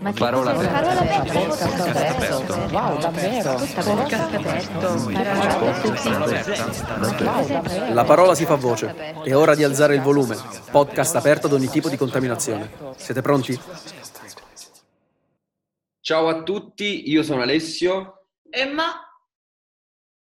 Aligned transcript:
Ma 0.00 0.12
parola 0.12 0.50
aperta. 0.50 0.80
Parola. 1.24 1.54
Wow, 2.70 2.98
davvero? 2.98 3.50
Aperto. 3.52 4.94
Wow, 4.94 5.18
davvero? 6.18 7.94
La 7.94 8.04
parola 8.04 8.34
si 8.34 8.44
fa 8.44 8.56
voce. 8.56 8.94
È 9.22 9.34
ora 9.34 9.54
di 9.54 9.62
alzare 9.62 9.94
il 9.94 10.00
volume. 10.00 10.36
Podcast 10.70 11.14
aperto 11.16 11.46
ad 11.46 11.52
ogni 11.52 11.68
tipo 11.68 11.88
di 11.88 11.96
contaminazione. 11.96 12.70
Siete 12.96 13.20
pronti? 13.20 13.60
Ciao 16.00 16.28
a 16.28 16.42
tutti, 16.42 17.08
io 17.10 17.22
sono 17.22 17.42
Alessio. 17.42 18.26
Emma, 18.50 18.84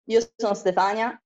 Io 0.07 0.21
sono 0.35 0.53
Stefania. 0.53 1.19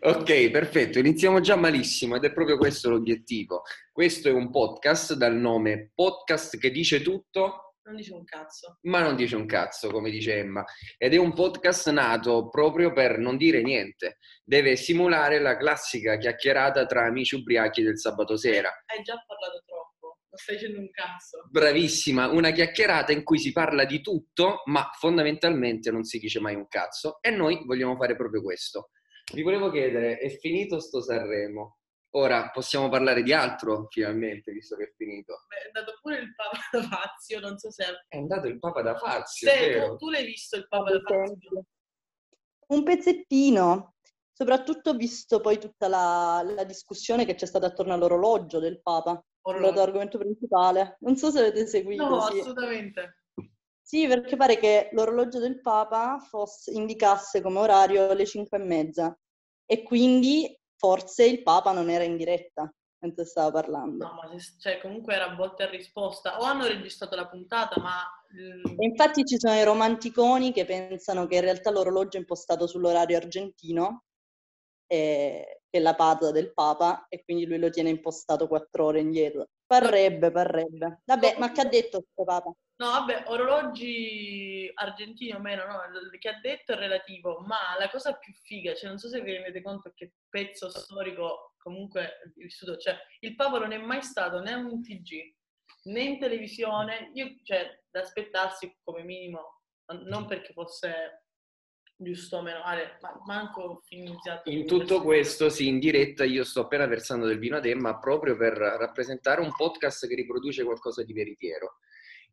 Ok, 0.00 0.50
perfetto, 0.50 0.98
iniziamo 0.98 1.40
già 1.40 1.56
malissimo 1.56 2.16
ed 2.16 2.24
è 2.24 2.32
proprio 2.32 2.58
questo 2.58 2.90
l'obiettivo. 2.90 3.62
Questo 3.90 4.28
è 4.28 4.32
un 4.32 4.50
podcast 4.50 5.14
dal 5.14 5.34
nome 5.34 5.92
Podcast 5.94 6.58
che 6.58 6.70
dice 6.70 7.00
tutto, 7.00 7.76
non 7.84 7.96
dice 7.96 8.12
un 8.12 8.24
cazzo. 8.24 8.78
ma 8.82 9.00
non 9.00 9.16
dice 9.16 9.36
un 9.36 9.46
cazzo, 9.46 9.90
come 9.90 10.10
dice 10.10 10.36
Emma. 10.36 10.64
Ed 10.98 11.14
è 11.14 11.16
un 11.16 11.32
podcast 11.32 11.90
nato 11.90 12.48
proprio 12.48 12.92
per 12.92 13.18
non 13.18 13.36
dire 13.36 13.62
niente. 13.62 14.18
Deve 14.44 14.76
simulare 14.76 15.38
la 15.40 15.56
classica 15.56 16.18
chiacchierata 16.18 16.84
tra 16.86 17.06
amici 17.06 17.36
ubriachi 17.36 17.82
del 17.82 17.98
sabato 17.98 18.36
sera. 18.36 18.68
Hai 18.86 19.02
già 19.02 19.14
parlato 19.26 19.62
troppo, 19.66 20.18
non 20.28 20.38
stai 20.38 20.56
dicendo 20.56 20.78
un 20.80 20.90
cazzo. 20.90 21.46
Bravissima, 21.50 22.28
una 22.28 22.50
chiacchierata 22.50 23.12
in 23.12 23.24
cui 23.24 23.38
si 23.38 23.52
parla 23.52 23.84
di 23.84 24.02
tutto, 24.02 24.62
ma 24.66 24.90
fondamentalmente 24.98 25.90
non 25.90 26.04
si 26.04 26.18
dice 26.18 26.40
mai 26.40 26.54
un 26.54 26.68
cazzo. 26.68 27.18
E 27.22 27.30
noi 27.30 27.62
vogliamo 27.64 27.96
fare 27.96 28.14
proprio 28.16 28.42
questo. 28.42 28.90
Vi 29.32 29.42
volevo 29.42 29.70
chiedere, 29.70 30.18
è 30.18 30.28
finito 30.28 30.80
sto 30.80 31.00
Sanremo? 31.00 31.78
Ora 32.14 32.50
possiamo 32.50 32.88
parlare 32.88 33.22
di 33.22 33.32
altro, 33.32 33.86
finalmente, 33.88 34.50
visto 34.50 34.74
che 34.76 34.84
è 34.84 34.92
finito. 34.96 35.44
Beh, 35.46 35.56
è 35.56 35.66
andato 35.66 35.96
pure 36.02 36.18
il 36.18 36.34
Papa 36.34 36.58
da 36.72 36.82
Fazio, 36.82 37.38
non 37.38 37.56
so 37.56 37.70
se... 37.70 37.84
È 38.08 38.16
andato 38.16 38.48
il 38.48 38.58
Papa 38.58 38.82
da 38.82 38.96
Fazio, 38.96 39.48
vero? 39.48 39.90
tu, 39.90 39.96
tu 40.06 40.10
l'hai 40.10 40.24
visto 40.24 40.56
il 40.56 40.66
Papa 40.66 40.90
da 40.90 41.00
Fazio? 41.00 41.64
Un 42.66 42.82
pezzettino, 42.82 43.94
soprattutto 44.32 44.94
visto 44.94 45.40
poi 45.40 45.58
tutta 45.58 45.86
la, 45.86 46.42
la 46.44 46.64
discussione 46.64 47.24
che 47.24 47.36
c'è 47.36 47.46
stata 47.46 47.66
attorno 47.66 47.92
all'orologio 47.92 48.58
del 48.58 48.82
Papa, 48.82 49.24
Orologio. 49.42 49.74
l'argomento 49.76 50.18
principale. 50.18 50.96
Non 51.00 51.16
so 51.16 51.30
se 51.30 51.38
avete 51.38 51.66
seguito. 51.66 52.08
No, 52.08 52.20
sì. 52.22 52.40
assolutamente. 52.40 53.19
Sì, 53.90 54.06
perché 54.06 54.36
pare 54.36 54.56
che 54.56 54.88
l'orologio 54.92 55.40
del 55.40 55.60
Papa 55.60 56.20
fosse- 56.20 56.70
indicasse 56.70 57.40
come 57.40 57.58
orario 57.58 58.12
le 58.12 58.24
5 58.24 58.56
e 58.56 58.62
mezza 58.62 59.18
e 59.66 59.82
quindi 59.82 60.56
forse 60.76 61.24
il 61.24 61.42
Papa 61.42 61.72
non 61.72 61.90
era 61.90 62.04
in 62.04 62.16
diretta 62.16 62.72
mentre 63.00 63.24
stava 63.24 63.50
parlando. 63.50 64.04
No, 64.04 64.12
ma 64.14 64.30
cioè, 64.60 64.80
comunque 64.80 65.14
era 65.14 65.30
botta 65.30 65.64
e 65.64 65.70
risposta. 65.70 66.38
O 66.38 66.44
hanno 66.44 66.68
registrato 66.68 67.16
la 67.16 67.26
puntata, 67.26 67.80
ma... 67.80 67.96
mm, 68.32 68.78
E 68.80 68.86
infatti 68.86 69.24
ci 69.24 69.36
sono 69.40 69.54
i 69.56 69.64
romanticoni 69.64 70.52
che 70.52 70.64
pensano 70.64 71.26
che 71.26 71.34
in 71.34 71.40
realtà 71.40 71.72
l'orologio 71.72 72.16
è 72.16 72.20
impostato 72.20 72.68
sull'orario 72.68 73.16
argentino, 73.16 74.04
eh, 74.86 75.62
che 75.68 75.78
è 75.78 75.80
la 75.80 75.96
pata 75.96 76.30
del 76.30 76.52
Papa, 76.52 77.06
e 77.08 77.24
quindi 77.24 77.44
lui 77.44 77.58
lo 77.58 77.70
tiene 77.70 77.90
impostato 77.90 78.46
quattro 78.46 78.84
ore 78.84 79.00
indietro. 79.00 79.48
Parrebbe, 79.70 80.32
parrebbe. 80.32 81.02
Vabbè, 81.04 81.36
ma 81.38 81.52
che 81.52 81.60
ha 81.60 81.64
detto 81.64 82.02
questo 82.02 82.24
Papa? 82.24 82.52
No, 82.80 82.90
vabbè, 82.90 83.26
orologi 83.28 84.68
argentini 84.74 85.32
o 85.32 85.38
meno, 85.38 85.64
no, 85.64 85.78
che 86.18 86.28
ha 86.28 86.40
detto 86.40 86.72
è 86.72 86.74
relativo, 86.74 87.38
ma 87.46 87.78
la 87.78 87.88
cosa 87.88 88.14
più 88.14 88.32
figa, 88.32 88.74
cioè 88.74 88.88
non 88.88 88.98
so 88.98 89.08
se 89.08 89.20
vi 89.20 89.30
rendete 89.30 89.62
conto 89.62 89.92
che 89.94 90.14
pezzo 90.28 90.70
storico 90.70 91.54
comunque 91.58 92.32
vissuto, 92.34 92.78
cioè 92.78 92.96
il 93.20 93.36
Papa 93.36 93.60
non 93.60 93.70
è 93.70 93.78
mai 93.78 94.02
stato 94.02 94.40
né 94.40 94.54
un 94.54 94.82
TG 94.82 95.36
né 95.84 96.00
in 96.00 96.18
televisione, 96.18 97.12
io, 97.14 97.36
cioè 97.44 97.84
da 97.90 98.00
aspettarsi 98.00 98.76
come 98.82 99.04
minimo, 99.04 99.60
non 100.08 100.26
perché 100.26 100.52
fosse 100.52 101.26
giusto 102.00 102.38
o 102.38 102.42
meno, 102.42 102.62
Ale, 102.62 102.98
ma 103.00 103.12
manco 103.26 103.82
finizzato. 103.84 104.48
In 104.50 104.66
tutto 104.66 105.02
questo, 105.02 105.48
sì, 105.48 105.68
in 105.68 105.78
diretta 105.78 106.24
io 106.24 106.44
sto 106.44 106.62
appena 106.62 106.86
versando 106.86 107.26
del 107.26 107.38
vino 107.38 107.56
ad 107.56 107.66
Emma 107.66 107.98
proprio 107.98 108.36
per 108.36 108.54
rappresentare 108.54 109.40
un 109.40 109.50
podcast 109.54 110.06
che 110.08 110.14
riproduce 110.14 110.64
qualcosa 110.64 111.04
di 111.04 111.12
veritiero. 111.12 111.76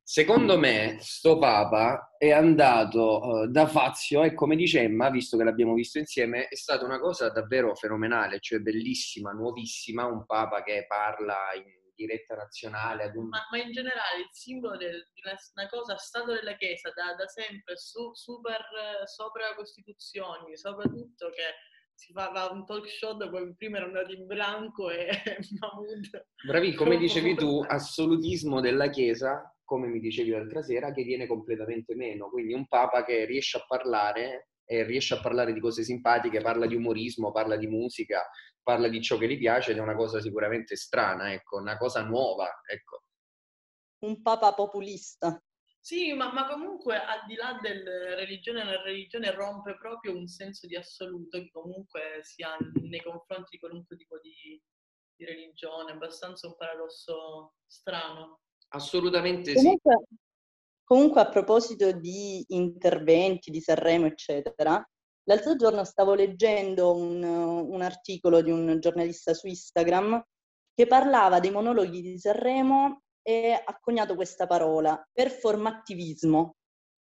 Secondo 0.02 0.58
me, 0.58 0.98
sto 1.02 1.38
Papa 1.38 2.16
è 2.18 2.32
andato 2.32 3.44
eh, 3.44 3.48
da 3.50 3.68
Fazio 3.68 4.24
e 4.24 4.34
come 4.34 4.56
dice 4.56 4.80
Emma, 4.80 5.10
visto 5.10 5.36
che 5.36 5.44
l'abbiamo 5.44 5.74
visto 5.74 5.98
insieme, 5.98 6.48
è 6.48 6.56
stata 6.56 6.86
una 6.86 6.98
cosa 6.98 7.30
davvero 7.30 7.76
fenomenale, 7.76 8.40
cioè 8.40 8.60
bellissima, 8.60 9.32
nuovissima, 9.32 10.06
un 10.06 10.26
Papa 10.26 10.64
che 10.64 10.86
parla 10.88 11.36
in 11.56 11.87
diretta 11.98 12.36
nazionale 12.36 13.04
ad 13.04 13.16
un... 13.16 13.28
Ma, 13.28 13.46
ma 13.52 13.58
in 13.58 13.72
generale 13.72 14.22
il 14.22 14.30
simbolo 14.32 14.78
del- 14.78 15.10
di 15.14 15.22
una, 15.26 15.36
una 15.56 15.68
cosa, 15.68 15.98
stato 15.98 16.32
della 16.34 16.56
Chiesa, 16.56 16.92
da, 16.96 17.16
da 17.16 17.28
sempre, 17.28 17.76
su- 17.76 18.14
super 18.14 18.62
sopra 19.06 19.54
Costituzioni, 19.56 20.56
soprattutto 20.56 21.30
che 21.30 21.44
si 21.98 22.14
fa 22.14 22.30
un 22.52 22.64
talk 22.66 22.88
show 22.88 23.18
dove 23.18 23.56
prima 23.58 23.78
erano 23.78 23.98
andati 23.98 24.16
in 24.16 24.28
bianco 24.28 24.92
e 24.92 25.10
Mahmood. 25.60 26.28
Bravi, 26.46 26.76
come 26.76 26.98
dicevi 26.98 27.36
tu, 27.36 27.64
assolutismo 27.68 28.62
della 28.62 28.90
Chiesa, 28.90 29.52
come 29.64 29.88
mi 29.88 30.00
dicevi 30.00 30.30
l'altra 30.30 30.62
sera, 30.62 30.94
che 30.94 31.04
viene 31.04 31.26
completamente 31.26 31.96
meno. 31.96 32.30
Quindi 32.30 32.54
un 32.54 32.68
Papa 32.68 33.04
che 33.04 33.26
riesce 33.26 33.58
a 33.58 33.66
parlare 33.68 34.50
e 34.70 34.84
riesce 34.84 35.14
a 35.14 35.22
parlare 35.22 35.54
di 35.54 35.62
cose 35.62 35.84
simpatiche, 35.84 36.42
parla 36.42 36.68
di 36.68 36.76
umorismo, 36.76 37.32
parla 37.32 37.56
di 37.56 37.68
musica, 37.68 38.30
parla 38.62 38.90
di 38.90 39.02
ciò 39.02 39.18
che 39.18 39.28
gli 39.28 39.38
piace 39.38 39.72
ed 39.72 39.78
è 39.78 39.82
una 39.82 39.96
cosa 39.96 40.20
sicuramente 40.20 40.76
strana, 40.76 41.32
ecco, 41.32 41.58
una 41.58 41.78
cosa 41.78 42.04
nuova, 42.04 42.62
ecco. 42.66 43.04
Un 44.00 44.22
Papa 44.22 44.54
populista. 44.54 45.42
Sì, 45.80 46.12
ma, 46.12 46.34
ma 46.34 46.48
comunque 46.48 46.98
al 46.98 47.26
di 47.26 47.36
là 47.36 47.58
del 47.62 47.82
religione, 48.16 48.66
la 48.66 48.82
religione 48.82 49.32
rompe 49.32 49.78
proprio 49.78 50.18
un 50.18 50.28
senso 50.28 50.68
di 50.68 50.76
assoluto 50.76 51.38
che 51.38 51.50
comunque 51.50 52.20
si 52.24 52.44
ha 52.44 52.58
nei 52.82 53.02
confronti 53.02 53.52
di 53.52 53.60
qualunque 53.60 53.96
tipo 53.96 54.20
di, 54.20 54.62
di 55.16 55.24
religione, 55.24 55.94
abbastanza 55.94 56.46
un 56.48 56.58
paradosso 56.58 57.54
strano. 57.66 58.42
Assolutamente 58.70 59.58
sì. 59.58 59.80
Comunque, 60.88 61.20
a 61.20 61.28
proposito 61.28 61.92
di 61.92 62.46
interventi, 62.48 63.52
di 63.52 63.60
Sanremo, 63.60 64.06
eccetera, 64.06 64.82
l'altro 65.24 65.58
giorno 65.58 65.84
stavo 65.84 66.14
leggendo 66.14 66.96
un, 66.96 67.22
un 67.22 67.82
articolo 67.82 68.42
di 68.42 68.52
un 68.52 68.80
giornalista 68.80 69.34
su 69.34 69.48
Instagram 69.48 70.24
che 70.74 70.88
parlava 70.88 71.42
dei 71.42 71.52
monologhi 71.52 72.02
di 72.02 72.18
Sanremo 72.18 73.02
e 73.22 73.52
ha 73.52 73.80
coniato 73.82 74.16
questa 74.16 74.48
parola, 74.48 75.06
performattivismo. 75.12 76.56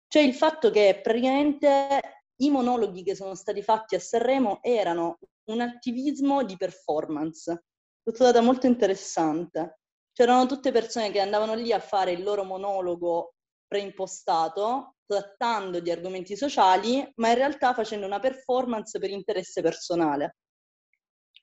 Cioè 0.08 0.22
il 0.22 0.36
fatto 0.36 0.70
che 0.70 1.02
praticamente 1.04 2.00
i 2.38 2.50
monologhi 2.50 3.04
che 3.04 3.14
sono 3.14 3.36
stati 3.36 3.62
fatti 3.62 3.96
a 3.96 4.00
Sanremo 4.00 4.60
erano 4.62 5.18
un 5.50 5.60
attivismo 5.60 6.46
di 6.46 6.56
performance. 6.56 7.64
L'ho 8.04 8.14
trovata 8.14 8.40
molto 8.40 8.68
interessante. 8.68 9.80
C'erano 10.14 10.46
tutte 10.46 10.72
persone 10.72 11.12
che 11.12 11.20
andavano 11.20 11.56
lì 11.56 11.74
a 11.74 11.80
fare 11.80 12.14
il 12.14 12.24
loro 12.24 12.46
monologo 12.46 13.35
preimpostato, 13.68 14.96
trattando 15.06 15.80
di 15.80 15.92
argomenti 15.92 16.36
sociali, 16.36 17.08
ma 17.16 17.30
in 17.30 17.36
realtà 17.36 17.74
facendo 17.74 18.06
una 18.06 18.20
performance 18.20 18.98
per 19.00 19.10
interesse 19.10 19.62
personale. 19.62 20.38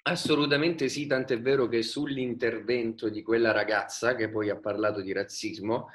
Assolutamente 0.04 0.88
sì, 0.88 1.06
tant'è 1.06 1.40
vero 1.40 1.68
che 1.68 1.82
sull'intervento 1.82 3.08
di 3.08 3.22
quella 3.22 3.52
ragazza 3.52 4.16
che 4.16 4.28
poi 4.28 4.50
ha 4.50 4.58
parlato 4.58 5.00
di 5.00 5.12
razzismo 5.12 5.88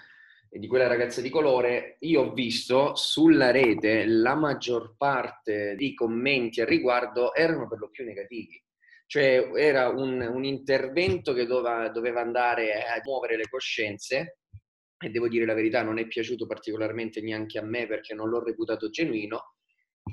e 0.50 0.60
di 0.60 0.68
quella 0.68 0.88
ragazza 0.88 1.20
di 1.20 1.30
colore, 1.30 1.98
io 2.00 2.22
ho 2.22 2.34
visto 2.34 2.96
sulla 2.96 3.52
rete 3.52 4.06
la 4.06 4.34
maggior 4.36 4.96
parte 4.96 5.76
dei 5.76 5.94
commenti 5.94 6.62
al 6.62 6.68
riguardo 6.68 7.34
erano 7.34 7.68
per 7.68 7.80
lo 7.80 7.90
più 7.90 8.06
negativi. 8.06 8.62
Cioè 9.06 9.52
era 9.56 9.90
un, 9.90 10.22
un 10.22 10.44
intervento 10.46 11.34
che 11.34 11.46
doveva, 11.46 11.90
doveva 11.90 12.22
andare 12.22 12.84
a 12.84 13.00
muovere 13.04 13.36
le 13.36 13.50
coscienze 13.50 14.40
e 15.00 15.10
devo 15.10 15.28
dire 15.28 15.46
la 15.46 15.54
verità, 15.54 15.84
non 15.84 16.00
è 16.00 16.08
piaciuto 16.08 16.48
particolarmente 16.48 17.22
neanche 17.22 17.60
a 17.60 17.64
me 17.64 17.88
perché 17.88 18.14
non 18.14 18.30
l'ho 18.30 18.44
reputato 18.44 18.90
genuino 18.90 19.56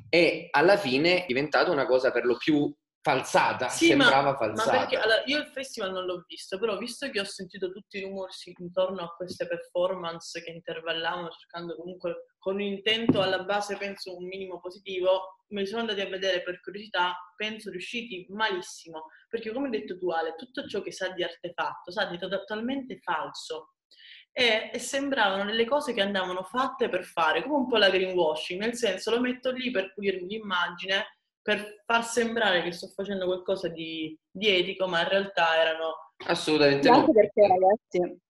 e 0.09 0.49
alla 0.51 0.77
fine 0.77 1.23
è 1.23 1.27
diventata 1.27 1.71
una 1.71 1.87
cosa 1.87 2.11
per 2.11 2.25
lo 2.25 2.37
più 2.37 2.73
falsata, 3.05 3.69
Sì, 3.69 3.89
sembrava 3.89 4.31
ma, 4.31 4.37
falsata. 4.37 4.73
Ma 4.73 4.79
perché 4.79 4.97
allora, 4.97 5.23
io 5.27 5.39
il 5.39 5.49
festival 5.49 5.93
non 5.93 6.07
l'ho 6.07 6.25
visto, 6.27 6.59
però 6.59 6.79
visto 6.79 7.11
che 7.11 7.21
ho 7.21 7.25
sentito 7.25 7.71
tutti 7.71 7.99
i 7.99 8.01
rumori 8.01 8.33
sì, 8.33 8.55
intorno 8.57 9.03
a 9.03 9.15
queste 9.15 9.47
performance 9.47 10.43
che 10.43 10.51
intervallavano 10.51 11.29
cercando 11.29 11.77
comunque 11.77 12.29
con 12.39 12.55
un 12.55 12.63
intento 12.63 13.21
alla 13.21 13.45
base 13.45 13.77
penso 13.77 14.17
un 14.17 14.27
minimo 14.27 14.59
positivo, 14.59 15.45
me 15.49 15.61
li 15.61 15.67
sono 15.67 15.83
andati 15.83 16.01
a 16.01 16.09
vedere 16.09 16.43
per 16.43 16.61
curiosità, 16.61 17.15
penso 17.37 17.71
riusciti 17.71 18.25
malissimo, 18.31 19.11
perché 19.29 19.53
come 19.53 19.67
hai 19.67 19.81
detto 19.81 19.99
tu 19.99 20.09
Ale, 20.09 20.35
tutto 20.37 20.67
ciò 20.67 20.81
che 20.81 20.93
sa 20.93 21.11
di 21.11 21.23
artefatto 21.23 21.91
sa 21.91 22.07
di 22.07 22.19
totalmente 22.19 23.01
falso. 23.01 23.74
E, 24.37 24.71
e 24.73 24.79
sembravano 24.81 25.45
delle 25.45 25.65
cose 25.65 25.93
che 25.93 26.01
andavano 26.01 26.43
fatte 26.43 26.89
per 26.89 27.05
fare, 27.05 27.43
come 27.43 27.57
un 27.57 27.69
po' 27.69 27.77
la 27.77 27.89
greenwashing, 27.89 28.61
nel 28.61 28.75
senso 28.75 29.13
lo 29.13 29.21
metto 29.21 29.53
lì 29.53 29.71
per 29.71 29.93
pulirmi 29.95 30.27
l'immagine, 30.27 31.19
per 31.41 31.83
far 31.87 32.05
sembrare 32.05 32.63
che 32.63 32.73
sto 32.73 32.89
facendo 32.89 33.27
qualcosa 33.27 33.69
di, 33.69 34.19
di 34.29 34.49
etico, 34.49 34.89
ma 34.89 35.03
in 35.03 35.09
realtà 35.09 35.61
erano 35.61 36.05
Assolutamente 36.27 36.89
Anche 36.89 37.13
perché, 37.13 37.47
ragazzi, 37.47 38.21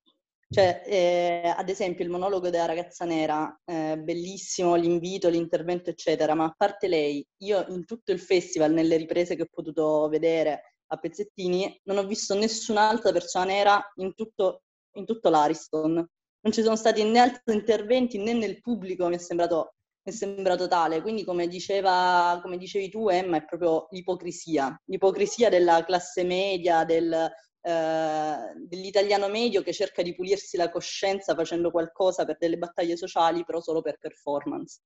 Cioè, 0.48 0.82
eh, 0.86 1.54
ad 1.56 1.68
esempio, 1.68 2.04
il 2.04 2.10
monologo 2.10 2.50
della 2.50 2.66
ragazza 2.66 3.04
nera, 3.04 3.60
eh, 3.64 3.98
bellissimo 3.98 4.74
l'invito, 4.74 5.28
l'intervento, 5.28 5.90
eccetera, 5.90 6.34
ma 6.34 6.44
a 6.44 6.54
parte 6.56 6.88
lei, 6.88 7.24
io 7.42 7.64
in 7.68 7.84
tutto 7.84 8.12
il 8.12 8.20
festival, 8.20 8.72
nelle 8.72 8.96
riprese 8.96 9.36
che 9.36 9.42
ho 9.42 9.48
potuto 9.50 10.08
vedere 10.08 10.76
a 10.86 10.96
pezzettini, 10.96 11.80
non 11.84 11.98
ho 11.98 12.06
visto 12.06 12.34
nessun'altra 12.34 13.12
persona 13.12 13.44
nera 13.46 13.92
in 13.96 14.14
tutto, 14.14 14.62
in 14.94 15.04
tutto 15.04 15.30
l'Ariston. 15.30 15.94
Non 15.94 16.52
ci 16.52 16.62
sono 16.62 16.76
stati 16.76 17.02
né 17.04 17.18
altri 17.18 17.54
interventi 17.54 18.18
né 18.18 18.32
nel 18.32 18.60
pubblico, 18.60 19.08
mi 19.08 19.14
è 19.14 19.18
sembrato, 19.18 19.74
mi 20.02 20.12
è 20.12 20.14
sembrato 20.14 20.68
tale. 20.68 21.00
Quindi, 21.00 21.24
come, 21.24 21.48
diceva, 21.48 22.38
come 22.42 22.58
dicevi 22.58 22.90
tu, 22.90 23.08
Emma, 23.08 23.38
è 23.38 23.44
proprio 23.44 23.86
l'ipocrisia, 23.90 24.78
l'ipocrisia 24.86 25.48
della 25.48 25.84
classe 25.84 26.22
media, 26.24 26.84
del, 26.84 27.30
eh, 27.66 28.36
dell'italiano 28.56 29.28
medio 29.28 29.62
che 29.62 29.72
cerca 29.72 30.02
di 30.02 30.14
pulirsi 30.14 30.58
la 30.58 30.68
coscienza 30.68 31.34
facendo 31.34 31.70
qualcosa 31.70 32.26
per 32.26 32.36
delle 32.38 32.58
battaglie 32.58 32.96
sociali, 32.96 33.42
però 33.44 33.60
solo 33.60 33.80
per 33.80 33.96
performance. 33.98 34.82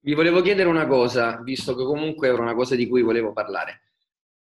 Vi 0.00 0.12
volevo 0.12 0.42
chiedere 0.42 0.68
una 0.68 0.86
cosa, 0.86 1.40
visto 1.42 1.74
che 1.74 1.82
comunque 1.82 2.28
era 2.28 2.42
una 2.42 2.54
cosa 2.54 2.74
di 2.74 2.86
cui 2.86 3.00
volevo 3.00 3.32
parlare. 3.32 3.84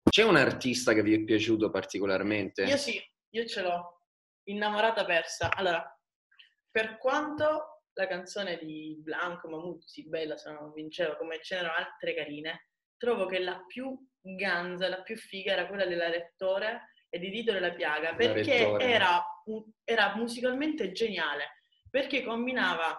C'è 0.03 0.25
un 0.25 0.35
artista 0.35 0.93
che 0.93 1.05
vi 1.05 1.15
è 1.15 1.21
piaciuto 1.23 1.71
particolarmente? 1.71 2.65
Io 2.65 2.77
sì, 2.77 3.01
io 3.31 3.47
ce 3.47 3.63
l'ho. 3.63 4.02
Innamorata 4.45 5.05
persa. 5.05 5.51
Allora, 5.53 5.85
per 6.71 6.99
quanto 6.99 7.73
la 7.95 8.07
canzone 8.07 8.59
di 8.59 8.97
Blanco, 9.01 9.49
Mamuzzi, 9.49 10.09
bella 10.09 10.37
se 10.37 10.51
non 10.51 10.73
vinceva, 10.73 11.17
come 11.17 11.41
ce 11.43 11.57
n'erano 11.57 11.75
altre 11.75 12.15
carine, 12.15 12.69
trovo 12.97 13.27
che 13.27 13.39
la 13.39 13.63
più 13.67 13.97
ganza, 14.21 14.89
la 14.89 15.03
più 15.03 15.17
figa 15.17 15.53
era 15.53 15.67
quella 15.67 15.87
della 15.87 16.09
Lettore 16.09 16.93
e 17.09 17.19
di 17.19 17.31
Tito 17.31 17.53
della 17.53 17.73
Piaga, 17.73 18.15
perché 18.15 18.77
era, 18.79 19.23
era, 19.85 20.15
musicalmente 20.17 20.93
geniale, 20.93 21.59
perché 21.91 22.23
combinava 22.23 22.99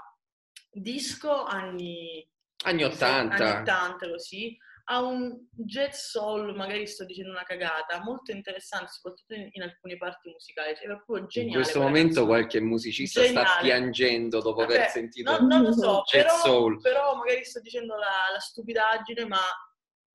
disco 0.69 1.45
anni, 1.45 2.27
anni 2.65 2.83
80. 2.83 3.35
anni 3.35 3.61
80 3.61 4.09
così, 4.09 4.57
a 4.85 5.01
un 5.01 5.47
jazz 5.51 6.09
soul, 6.09 6.55
magari 6.55 6.85
sto 6.87 7.05
dicendo 7.05 7.31
una 7.31 7.43
cagata, 7.43 8.01
molto 8.03 8.31
interessante, 8.31 8.91
soprattutto 8.91 9.33
in, 9.33 9.47
in 9.51 9.61
alcune 9.61 9.95
parti 9.97 10.29
musicali. 10.29 10.75
Cioè, 10.75 10.87
proprio 10.87 11.25
geniale. 11.27 11.57
In 11.57 11.63
questo 11.63 11.81
momento 11.81 12.25
qualche 12.25 12.59
musicista 12.59 13.21
geniale. 13.21 13.47
sta 13.47 13.59
piangendo 13.61 14.41
dopo 14.41 14.61
Vabbè, 14.61 14.75
aver 14.75 14.89
sentito 14.89 15.31
no, 15.31 15.47
non 15.47 15.61
lo 15.61 15.73
so, 15.73 16.03
però, 16.11 16.77
però, 16.81 17.15
magari 17.15 17.45
sto 17.45 17.61
dicendo 17.61 17.95
la, 17.95 18.31
la 18.33 18.39
stupidaggine, 18.39 19.25
ma 19.25 19.39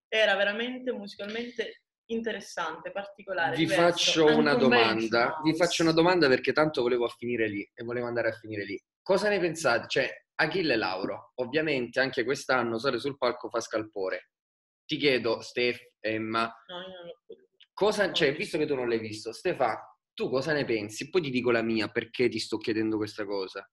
era 0.09 0.37
veramente 0.37 0.93
musicalmente 0.93 1.82
interessante, 2.11 2.91
particolare. 2.91 3.56
Vi 3.56 3.67
diverso. 3.67 3.82
faccio 3.82 4.37
una 4.37 4.55
domanda, 4.55 5.41
vi 5.43 5.55
faccio 5.55 5.82
una 5.82 5.93
domanda 5.93 6.29
perché 6.29 6.53
tanto 6.53 6.82
volevo 6.82 7.09
finire 7.09 7.49
lì 7.49 7.69
e 7.75 7.85
volevo 7.85 8.06
andare 8.06 8.29
a 8.29 8.32
finire 8.32 8.65
lì. 8.65 8.82
Cosa 9.03 9.29
ne 9.31 9.38
pensate? 9.38 9.87
Cioè, 9.88 10.25
Achille 10.35 10.76
Lauro, 10.76 11.32
ovviamente 11.37 12.00
anche 12.00 12.25
quest'anno 12.25 12.79
sale 12.79 12.99
sul 12.99 13.17
palco 13.17 13.49
fa 13.49 13.61
scalpore. 13.61 14.31
Ti 14.88 14.96
chiedo, 14.96 15.43
Steph, 15.43 15.96
Emma, 16.00 16.50
no, 16.69 16.82
cosa, 17.75 18.11
cioè, 18.11 18.35
visto 18.35 18.56
che 18.56 18.64
tu 18.64 18.75
non 18.75 18.88
l'hai 18.88 18.99
visto, 18.99 19.35
Stefa, 19.35 19.87
tu 20.14 20.31
cosa 20.31 20.55
ne 20.55 20.64
pensi? 20.64 21.11
Poi 21.11 21.20
ti 21.20 21.29
dico 21.29 21.50
la 21.50 21.61
mia, 21.61 21.88
perché 21.88 22.31
ti 22.31 22.38
sto 22.38 22.56
chiedendo 22.56 22.96
questa 22.96 23.26
cosa. 23.26 23.69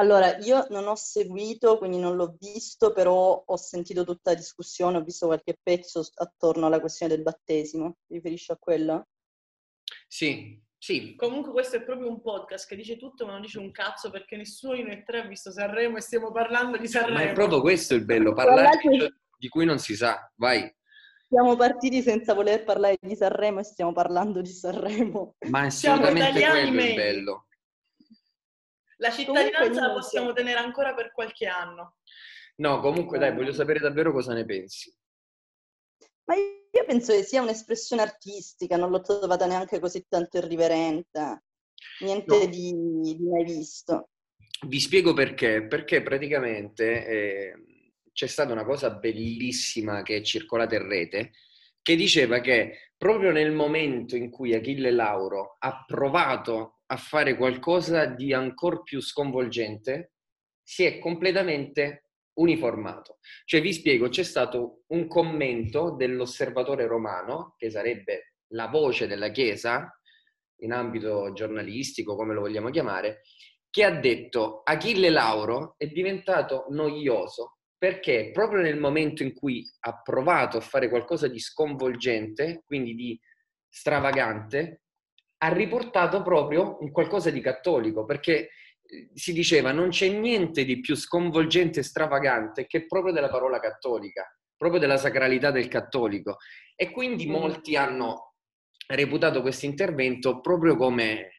Allora, 0.00 0.38
io 0.38 0.66
non 0.70 0.88
ho 0.88 0.96
seguito, 0.96 1.78
quindi 1.78 1.98
non 1.98 2.16
l'ho 2.16 2.36
visto, 2.36 2.92
però 2.92 3.44
ho 3.46 3.56
sentito 3.56 4.02
tutta 4.02 4.32
la 4.32 4.36
discussione, 4.36 4.96
ho 4.96 5.04
visto 5.04 5.26
qualche 5.26 5.56
pezzo 5.62 6.04
attorno 6.16 6.66
alla 6.66 6.80
questione 6.80 7.14
del 7.14 7.22
battesimo. 7.22 7.98
Ti 8.08 8.14
riferisci 8.14 8.50
a 8.50 8.56
quello? 8.58 9.06
Sì, 10.08 10.60
sì. 10.76 11.14
Comunque 11.14 11.52
questo 11.52 11.76
è 11.76 11.84
proprio 11.84 12.08
un 12.08 12.20
podcast 12.20 12.68
che 12.68 12.74
dice 12.74 12.96
tutto 12.96 13.24
ma 13.24 13.32
non 13.32 13.40
dice 13.40 13.60
un 13.60 13.70
cazzo 13.70 14.10
perché 14.10 14.36
nessuno 14.36 14.74
di 14.74 14.82
noi 14.82 15.04
tre 15.04 15.20
ha 15.20 15.26
visto 15.28 15.52
Sanremo 15.52 15.96
e 15.96 16.00
stiamo 16.00 16.32
parlando 16.32 16.76
di 16.76 16.88
Sanremo. 16.88 17.18
Ma 17.18 17.30
è 17.30 17.32
proprio 17.32 17.60
questo 17.60 17.94
il 17.94 18.04
bello, 18.04 18.34
parlare 18.34 18.78
di, 18.82 18.98
di 19.36 19.48
cui 19.48 19.64
non 19.64 19.78
si 19.78 19.94
sa. 19.96 20.30
Vai. 20.36 20.74
Siamo 21.28 21.56
partiti 21.56 22.02
senza 22.02 22.34
voler 22.34 22.64
parlare 22.64 22.98
di 23.00 23.16
Sanremo 23.16 23.60
e 23.60 23.64
stiamo 23.64 23.92
parlando 23.92 24.40
di 24.40 24.50
Sanremo. 24.50 25.36
Ma 25.48 25.62
è 25.62 25.66
assolutamente 25.66 26.40
quello 26.40 26.82
il 26.82 26.94
bello. 26.94 27.46
La 28.98 29.10
cittadinanza 29.10 29.88
la 29.88 29.92
possiamo 29.92 30.32
tenere 30.32 30.58
ancora 30.58 30.94
per 30.94 31.12
qualche 31.12 31.46
anno. 31.46 31.96
No, 32.56 32.80
comunque 32.80 33.18
dai, 33.18 33.34
voglio 33.34 33.52
sapere 33.52 33.80
davvero 33.80 34.12
cosa 34.12 34.32
ne 34.32 34.44
pensi. 34.44 34.94
Ma 36.24 36.34
io 36.34 36.84
penso 36.86 37.12
che 37.12 37.22
sia 37.22 37.42
un'espressione 37.42 38.02
artistica, 38.02 38.76
non 38.76 38.90
l'ho 38.90 39.00
trovata 39.00 39.46
neanche 39.46 39.78
così 39.78 40.06
tanto 40.08 40.38
irriverente. 40.38 41.42
Niente 42.00 42.38
no. 42.38 42.46
di, 42.46 42.74
di, 43.00 43.18
mai 43.20 43.44
visto. 43.44 44.10
Vi 44.66 44.80
spiego 44.80 45.12
perché. 45.12 45.66
Perché 45.66 46.02
praticamente 46.02 47.06
eh, 47.06 47.65
c'è 48.16 48.28
stata 48.28 48.50
una 48.50 48.64
cosa 48.64 48.88
bellissima 48.92 50.00
che 50.00 50.16
è 50.16 50.22
circolata 50.22 50.74
in 50.74 50.88
rete, 50.88 51.32
che 51.82 51.96
diceva 51.96 52.40
che 52.40 52.92
proprio 52.96 53.30
nel 53.30 53.52
momento 53.52 54.16
in 54.16 54.30
cui 54.30 54.54
Achille 54.54 54.90
Lauro 54.90 55.56
ha 55.58 55.84
provato 55.86 56.78
a 56.86 56.96
fare 56.96 57.36
qualcosa 57.36 58.06
di 58.06 58.32
ancora 58.32 58.80
più 58.80 59.02
sconvolgente, 59.02 60.14
si 60.62 60.84
è 60.84 60.98
completamente 60.98 62.12
uniformato. 62.38 63.18
Cioè, 63.44 63.60
vi 63.60 63.74
spiego, 63.74 64.08
c'è 64.08 64.22
stato 64.22 64.84
un 64.88 65.06
commento 65.08 65.90
dell'osservatore 65.90 66.86
romano, 66.86 67.54
che 67.58 67.68
sarebbe 67.68 68.36
la 68.52 68.68
voce 68.68 69.06
della 69.06 69.28
Chiesa, 69.28 69.94
in 70.60 70.72
ambito 70.72 71.34
giornalistico, 71.34 72.16
come 72.16 72.32
lo 72.32 72.40
vogliamo 72.40 72.70
chiamare, 72.70 73.20
che 73.68 73.84
ha 73.84 73.90
detto 73.90 74.62
Achille 74.64 75.10
Lauro 75.10 75.74
è 75.76 75.86
diventato 75.88 76.64
noioso 76.70 77.55
perché 77.78 78.30
proprio 78.32 78.60
nel 78.60 78.78
momento 78.78 79.22
in 79.22 79.34
cui 79.34 79.68
ha 79.80 80.00
provato 80.00 80.56
a 80.56 80.62
fare 80.62 80.88
qualcosa 80.88 81.28
di 81.28 81.38
sconvolgente, 81.38 82.62
quindi 82.64 82.94
di 82.94 83.20
stravagante, 83.68 84.82
ha 85.38 85.52
riportato 85.52 86.22
proprio 86.22 86.78
un 86.80 86.90
qualcosa 86.90 87.30
di 87.30 87.40
cattolico, 87.40 88.04
perché 88.06 88.48
eh, 88.82 89.10
si 89.12 89.32
diceva 89.32 89.72
non 89.72 89.90
c'è 89.90 90.08
niente 90.08 90.64
di 90.64 90.80
più 90.80 90.94
sconvolgente 90.94 91.80
e 91.80 91.82
stravagante 91.82 92.66
che 92.66 92.86
proprio 92.86 93.12
della 93.12 93.28
parola 93.28 93.60
cattolica, 93.60 94.24
proprio 94.56 94.80
della 94.80 94.96
sacralità 94.96 95.50
del 95.50 95.68
cattolico. 95.68 96.38
E 96.74 96.90
quindi 96.90 97.26
mm. 97.26 97.30
molti 97.30 97.76
hanno 97.76 98.34
reputato 98.88 99.42
questo 99.42 99.66
intervento 99.66 100.40
proprio 100.40 100.76
come 100.76 101.30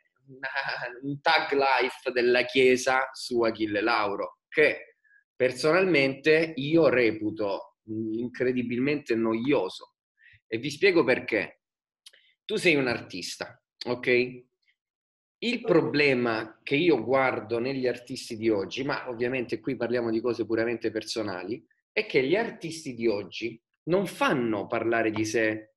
un 1.02 1.22
tag 1.22 1.54
life 1.54 2.12
della 2.12 2.44
Chiesa 2.44 3.10
su 3.14 3.42
Achille 3.42 3.82
Lauro, 3.82 4.40
che 4.48 4.97
personalmente 5.38 6.54
io 6.56 6.90
reputo 6.90 7.78
incredibilmente 7.86 9.16
noioso. 9.16 9.94
E 10.48 10.58
vi 10.58 10.70
spiego 10.70 11.04
perché. 11.04 11.62
Tu 12.44 12.56
sei 12.56 12.76
un 12.76 12.88
artista, 12.88 13.62
ok? 13.86 14.46
Il 15.40 15.62
problema 15.62 16.60
che 16.64 16.76
io 16.76 17.04
guardo 17.04 17.60
negli 17.60 17.88
artisti 17.88 18.36
di 18.36 18.50
oggi, 18.50 18.84
ma 18.84 19.08
ovviamente 19.10 19.60
qui 19.60 19.76
parliamo 19.76 20.10
di 20.10 20.20
cose 20.20 20.46
puramente 20.46 20.90
personali, 20.90 21.64
è 21.92 22.06
che 22.06 22.24
gli 22.24 22.36
artisti 22.36 22.96
di 22.96 23.06
oggi 23.08 23.62
non 23.84 24.08
fanno 24.08 24.66
parlare 24.66 25.12
di 25.12 25.26
sé 25.26 25.76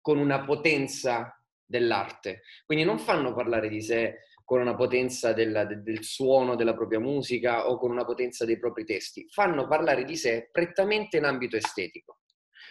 con 0.00 0.18
una 0.18 0.44
potenza 0.44 1.34
dell'arte, 1.64 2.42
quindi 2.64 2.84
non 2.84 2.98
fanno 2.98 3.34
parlare 3.34 3.68
di 3.68 3.82
sé 3.82 4.20
con 4.50 4.60
una 4.60 4.74
potenza 4.74 5.32
della, 5.32 5.64
del 5.64 6.02
suono 6.02 6.56
della 6.56 6.74
propria 6.74 6.98
musica 6.98 7.70
o 7.70 7.78
con 7.78 7.92
una 7.92 8.04
potenza 8.04 8.44
dei 8.44 8.58
propri 8.58 8.84
testi, 8.84 9.24
fanno 9.30 9.68
parlare 9.68 10.02
di 10.02 10.16
sé 10.16 10.48
prettamente 10.50 11.18
in 11.18 11.24
ambito 11.24 11.56
estetico. 11.56 12.22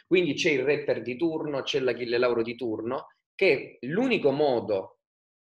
Quindi 0.05 0.33
c'è 0.33 0.50
il 0.50 0.65
rapper 0.65 1.01
di 1.01 1.15
turno, 1.15 1.62
c'è 1.62 1.79
l'Achille 1.79 2.17
Lauro 2.17 2.41
di 2.41 2.57
turno 2.57 3.13
che 3.33 3.77
l'unico 3.83 4.31
modo 4.31 4.98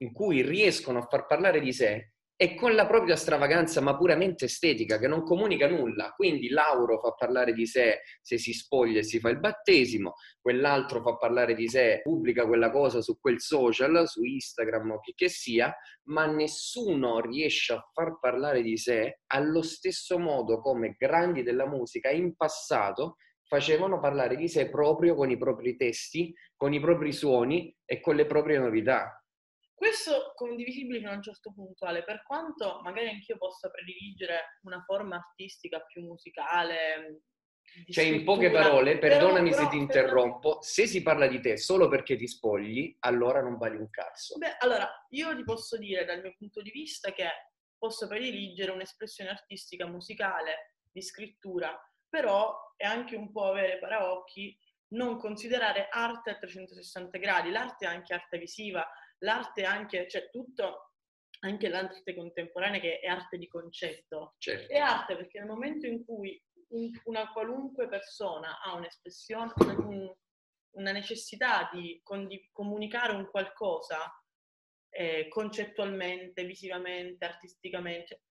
in 0.03 0.11
cui 0.11 0.43
riescono 0.43 0.99
a 0.99 1.07
far 1.09 1.25
parlare 1.25 1.59
di 1.59 1.73
sé 1.73 2.10
è 2.41 2.55
con 2.55 2.73
la 2.73 2.87
propria 2.87 3.15
stravaganza, 3.15 3.81
ma 3.81 3.95
puramente 3.95 4.45
estetica, 4.45 4.97
che 4.97 5.07
non 5.07 5.21
comunica 5.21 5.67
nulla. 5.67 6.11
Quindi 6.15 6.49
Lauro 6.49 6.97
fa 6.97 7.11
parlare 7.11 7.53
di 7.53 7.67
sé 7.67 7.99
se 8.19 8.39
si 8.39 8.51
spoglia 8.51 8.97
e 8.97 9.03
si 9.03 9.19
fa 9.19 9.29
il 9.29 9.39
battesimo, 9.39 10.15
quell'altro 10.41 11.03
fa 11.03 11.17
parlare 11.17 11.53
di 11.53 11.69
sé, 11.69 11.99
pubblica 12.01 12.47
quella 12.47 12.71
cosa 12.71 12.99
su 12.99 13.19
quel 13.19 13.39
social, 13.39 14.07
su 14.07 14.23
Instagram 14.23 14.89
o 14.89 14.99
che 15.01 15.11
che 15.13 15.29
sia, 15.29 15.71
ma 16.05 16.25
nessuno 16.25 17.19
riesce 17.19 17.73
a 17.73 17.89
far 17.93 18.17
parlare 18.19 18.63
di 18.63 18.75
sé 18.75 19.19
allo 19.27 19.61
stesso 19.61 20.17
modo 20.17 20.61
come 20.61 20.95
grandi 20.97 21.43
della 21.43 21.67
musica 21.67 22.09
in 22.09 22.35
passato 22.35 23.17
facevano 23.43 23.99
parlare 23.99 24.35
di 24.35 24.47
sé 24.47 24.67
proprio 24.67 25.13
con 25.13 25.29
i 25.29 25.37
propri 25.37 25.75
testi, 25.75 26.33
con 26.55 26.73
i 26.73 26.79
propri 26.79 27.11
suoni 27.11 27.71
e 27.85 27.99
con 27.99 28.15
le 28.15 28.25
proprie 28.25 28.57
novità. 28.57 29.20
Questo 29.81 30.33
condivisibile 30.35 30.99
fino 30.99 31.09
a 31.09 31.15
un 31.15 31.23
certo 31.23 31.51
punto, 31.51 31.87
Ale, 31.87 32.03
per 32.03 32.21
quanto 32.21 32.81
magari 32.83 33.09
anch'io 33.09 33.35
possa 33.37 33.67
prediligere 33.71 34.59
una 34.61 34.83
forma 34.85 35.15
artistica 35.15 35.79
più 35.79 36.03
musicale, 36.03 37.23
di 37.83 37.91
Cioè, 37.91 38.03
in 38.03 38.23
poche 38.23 38.51
parole, 38.51 38.99
però- 38.99 39.17
perdonami 39.17 39.49
però- 39.49 39.63
se 39.63 39.69
ti 39.69 39.77
interrompo, 39.77 40.61
se 40.61 40.85
si 40.85 41.01
parla 41.01 41.25
di 41.25 41.41
te 41.41 41.57
solo 41.57 41.87
perché 41.87 42.15
ti 42.15 42.27
spogli, 42.27 42.95
allora 42.99 43.41
non 43.41 43.57
vali 43.57 43.75
un 43.77 43.89
cazzo. 43.89 44.37
Beh, 44.37 44.57
allora, 44.59 44.87
io 45.09 45.35
ti 45.35 45.43
posso 45.43 45.79
dire 45.79 46.05
dal 46.05 46.21
mio 46.21 46.35
punto 46.37 46.61
di 46.61 46.69
vista 46.69 47.11
che 47.11 47.27
posso 47.75 48.07
prediligere 48.07 48.69
un'espressione 48.69 49.31
artistica 49.31 49.87
musicale, 49.87 50.75
di 50.91 51.01
scrittura, 51.01 51.75
però 52.07 52.55
è 52.77 52.85
anche 52.85 53.15
un 53.15 53.31
po' 53.31 53.45
avere 53.45 53.79
paraocchi 53.79 54.55
non 54.89 55.17
considerare 55.17 55.87
arte 55.89 56.29
a 56.29 56.37
360 56.37 57.17
gradi. 57.17 57.49
L'arte 57.49 57.85
è 57.85 57.89
anche 57.89 58.13
arte 58.13 58.37
visiva, 58.37 58.85
l'arte 59.23 59.61
è 59.61 59.65
anche, 59.65 60.07
cioè 60.09 60.29
tutto, 60.29 60.93
anche 61.39 61.69
l'arte 61.69 62.13
contemporanea 62.13 62.79
che 62.79 62.99
è 62.99 63.07
arte 63.07 63.37
di 63.37 63.47
concetto. 63.47 64.35
Certo. 64.37 64.71
È 64.71 64.77
arte 64.77 65.15
perché 65.15 65.39
nel 65.39 65.47
momento 65.47 65.87
in 65.87 66.03
cui 66.05 66.41
un- 66.69 66.91
una 67.05 67.31
qualunque 67.31 67.87
persona 67.87 68.61
ha 68.61 68.73
un'espressione, 68.75 69.53
un- 69.57 70.13
una 70.75 70.91
necessità 70.91 71.69
di 71.73 71.99
condi- 72.03 72.47
comunicare 72.51 73.13
un 73.13 73.29
qualcosa 73.29 74.15
eh, 74.93 75.27
concettualmente, 75.29 76.43
visivamente, 76.43 77.23
artisticamente, 77.25 78.23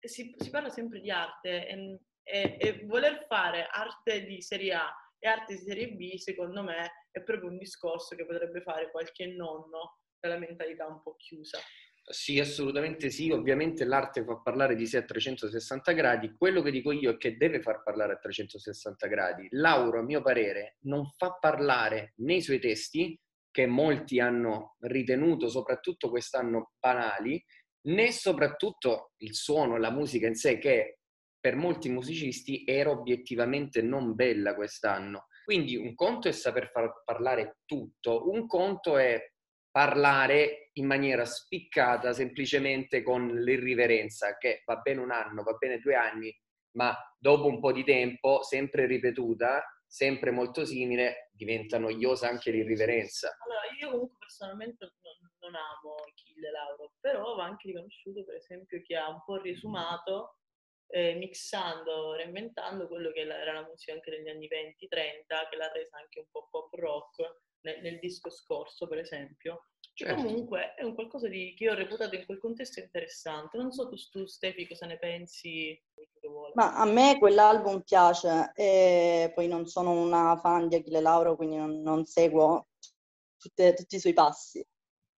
si, 0.00 0.32
si 0.38 0.50
parla 0.50 0.68
sempre 0.68 1.00
di 1.00 1.10
arte 1.10 1.66
e, 1.66 2.00
e- 2.22 2.56
e 2.60 2.84
voler 2.86 3.26
fare 3.26 3.66
arte 3.68 4.24
di 4.24 4.40
serie 4.40 4.72
A 4.74 4.94
e 5.18 5.28
arte 5.28 5.54
di 5.54 5.60
serie 5.62 5.88
B, 5.92 6.14
secondo 6.16 6.62
me, 6.62 7.06
è 7.10 7.22
proprio 7.22 7.50
un 7.50 7.58
discorso 7.58 8.14
che 8.14 8.24
potrebbe 8.24 8.62
fare 8.62 8.90
qualche 8.92 9.26
nonno 9.26 9.98
dalla 10.20 10.38
mentalità 10.38 10.86
un 10.86 11.02
po' 11.02 11.16
chiusa. 11.16 11.58
Sì, 12.02 12.38
assolutamente 12.38 13.10
sì. 13.10 13.30
Ovviamente 13.30 13.84
l'arte 13.84 14.24
fa 14.24 14.36
parlare 14.36 14.74
di 14.74 14.86
sé 14.86 14.98
a 14.98 15.04
360 15.04 15.92
gradi. 15.92 16.34
Quello 16.36 16.62
che 16.62 16.70
dico 16.70 16.92
io 16.92 17.12
è 17.12 17.16
che 17.16 17.36
deve 17.36 17.60
far 17.60 17.82
parlare 17.82 18.14
a 18.14 18.18
360 18.18 19.06
gradi. 19.06 19.48
Lauro, 19.50 20.00
a 20.00 20.02
mio 20.02 20.20
parere, 20.22 20.76
non 20.82 21.06
fa 21.16 21.36
parlare 21.38 22.12
nei 22.16 22.40
suoi 22.40 22.58
testi, 22.58 23.18
che 23.50 23.66
molti 23.66 24.20
hanno 24.20 24.76
ritenuto, 24.80 25.48
soprattutto 25.48 26.08
quest'anno, 26.08 26.72
banali, 26.78 27.42
né 27.88 28.12
soprattutto 28.12 29.12
il 29.18 29.34
suono, 29.34 29.76
la 29.76 29.90
musica 29.90 30.26
in 30.26 30.34
sé, 30.34 30.58
che 30.58 30.98
per 31.40 31.56
molti 31.56 31.88
musicisti 31.88 32.64
era 32.66 32.90
obiettivamente 32.90 33.82
non 33.82 34.14
bella 34.14 34.54
quest'anno. 34.54 35.26
Quindi 35.44 35.74
un 35.74 35.94
conto 35.94 36.28
è 36.28 36.32
saper 36.32 36.70
far 36.70 37.02
parlare 37.04 37.58
tutto, 37.64 38.28
un 38.30 38.46
conto 38.46 38.98
è 38.98 39.29
parlare 39.70 40.70
in 40.74 40.86
maniera 40.86 41.24
spiccata 41.24 42.12
semplicemente 42.12 43.02
con 43.02 43.28
l'irriverenza, 43.28 44.36
che 44.36 44.62
va 44.64 44.76
bene 44.76 45.00
un 45.00 45.10
anno, 45.10 45.42
va 45.42 45.52
bene 45.54 45.78
due 45.78 45.94
anni, 45.94 46.34
ma 46.72 46.96
dopo 47.18 47.46
un 47.46 47.60
po' 47.60 47.72
di 47.72 47.84
tempo, 47.84 48.42
sempre 48.42 48.86
ripetuta, 48.86 49.62
sempre 49.86 50.30
molto 50.30 50.64
simile, 50.64 51.30
diventa 51.32 51.78
noiosa 51.78 52.28
anche 52.28 52.50
l'irriverenza. 52.50 53.36
Allora, 53.44 53.62
io 53.78 53.90
comunque 53.90 54.18
personalmente 54.18 54.84
non, 55.02 55.30
non 55.40 55.54
amo 55.54 55.94
Achille 55.94 56.50
Lauro, 56.50 56.92
però 57.00 57.34
va 57.34 57.44
anche 57.44 57.68
riconosciuto 57.68 58.24
per 58.24 58.36
esempio 58.36 58.80
che 58.82 58.96
ha 58.96 59.08
un 59.08 59.22
po' 59.24 59.40
riesumato, 59.40 60.36
eh, 60.86 61.14
mixando, 61.14 62.14
reinventando 62.14 62.88
quello 62.88 63.10
che 63.12 63.20
era 63.20 63.52
la 63.52 63.66
musica 63.66 63.92
anche 63.92 64.10
degli 64.10 64.28
anni 64.28 64.48
20-30, 64.48 65.48
che 65.50 65.56
l'ha 65.56 65.72
resa 65.72 65.98
anche 65.98 66.20
un 66.20 66.26
po' 66.30 66.48
pop 66.50 66.72
rock 66.74 67.48
nel, 67.62 67.80
nel 67.82 67.98
disco 67.98 68.30
scorso, 68.30 68.86
per 68.86 68.98
esempio. 68.98 69.66
Certo. 69.92 70.22
Comunque 70.22 70.74
è 70.74 70.82
un 70.82 70.94
qualcosa 70.94 71.28
di, 71.28 71.54
che 71.54 71.64
io 71.64 71.72
ho 71.72 71.76
reputato 71.76 72.14
in 72.14 72.24
quel 72.24 72.38
contesto 72.38 72.80
interessante. 72.80 73.58
Non 73.58 73.70
so 73.70 73.88
tu, 73.88 73.96
tu 74.10 74.24
Stefi, 74.26 74.66
cosa 74.66 74.86
ne 74.86 74.98
pensi? 74.98 75.78
Ma 76.54 76.74
a 76.74 76.84
me 76.84 77.18
quell'album 77.18 77.82
piace 77.82 78.50
e 78.54 79.30
poi 79.34 79.46
non 79.46 79.66
sono 79.66 79.92
una 79.92 80.36
fan 80.36 80.68
di 80.68 80.76
Achille 80.76 81.00
Lauro, 81.00 81.36
quindi 81.36 81.56
non, 81.56 81.80
non 81.80 82.04
seguo 82.06 82.68
tutte- 83.36 83.74
tutti 83.74 83.96
i 83.96 84.00
suoi 84.00 84.12
passi. 84.12 84.64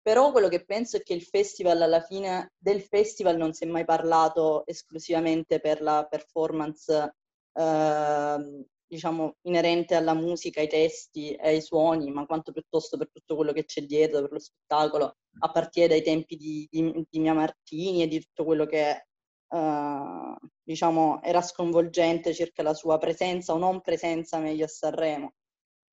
Però 0.01 0.31
quello 0.31 0.49
che 0.49 0.65
penso 0.65 0.97
è 0.97 1.01
che 1.03 1.13
il 1.13 1.23
festival, 1.23 1.81
alla 1.81 2.01
fine 2.01 2.51
del 2.57 2.81
festival 2.81 3.37
non 3.37 3.53
si 3.53 3.63
è 3.63 3.67
mai 3.67 3.85
parlato 3.85 4.65
esclusivamente 4.65 5.59
per 5.61 5.81
la 5.81 6.05
performance, 6.09 7.15
ehm, 7.53 8.65
diciamo, 8.93 9.37
inerente 9.43 9.95
alla 9.95 10.13
musica, 10.13 10.59
ai 10.61 10.67
testi 10.67 11.33
e 11.33 11.47
ai 11.47 11.61
suoni, 11.61 12.11
ma 12.11 12.25
quanto 12.25 12.51
piuttosto 12.51 12.97
per 12.97 13.09
tutto 13.11 13.35
quello 13.35 13.51
che 13.51 13.65
c'è 13.65 13.81
dietro, 13.81 14.21
per 14.21 14.31
lo 14.33 14.39
spettacolo, 14.39 15.17
a 15.39 15.51
partire 15.51 15.87
dai 15.87 16.03
tempi 16.03 16.35
di, 16.35 16.67
di, 16.69 17.05
di 17.09 17.19
Mia 17.19 17.33
Martini 17.33 18.03
e 18.03 18.07
di 18.07 18.19
tutto 18.21 18.45
quello 18.45 18.65
che 18.65 19.07
eh, 19.49 20.35
diciamo, 20.63 21.21
era 21.23 21.41
sconvolgente 21.41 22.33
circa 22.33 22.61
la 22.61 22.73
sua 22.75 22.97
presenza 22.99 23.53
o 23.53 23.57
non 23.57 23.81
presenza 23.81 24.37
meglio 24.39 24.65
a 24.65 24.67
Sanremo. 24.67 25.33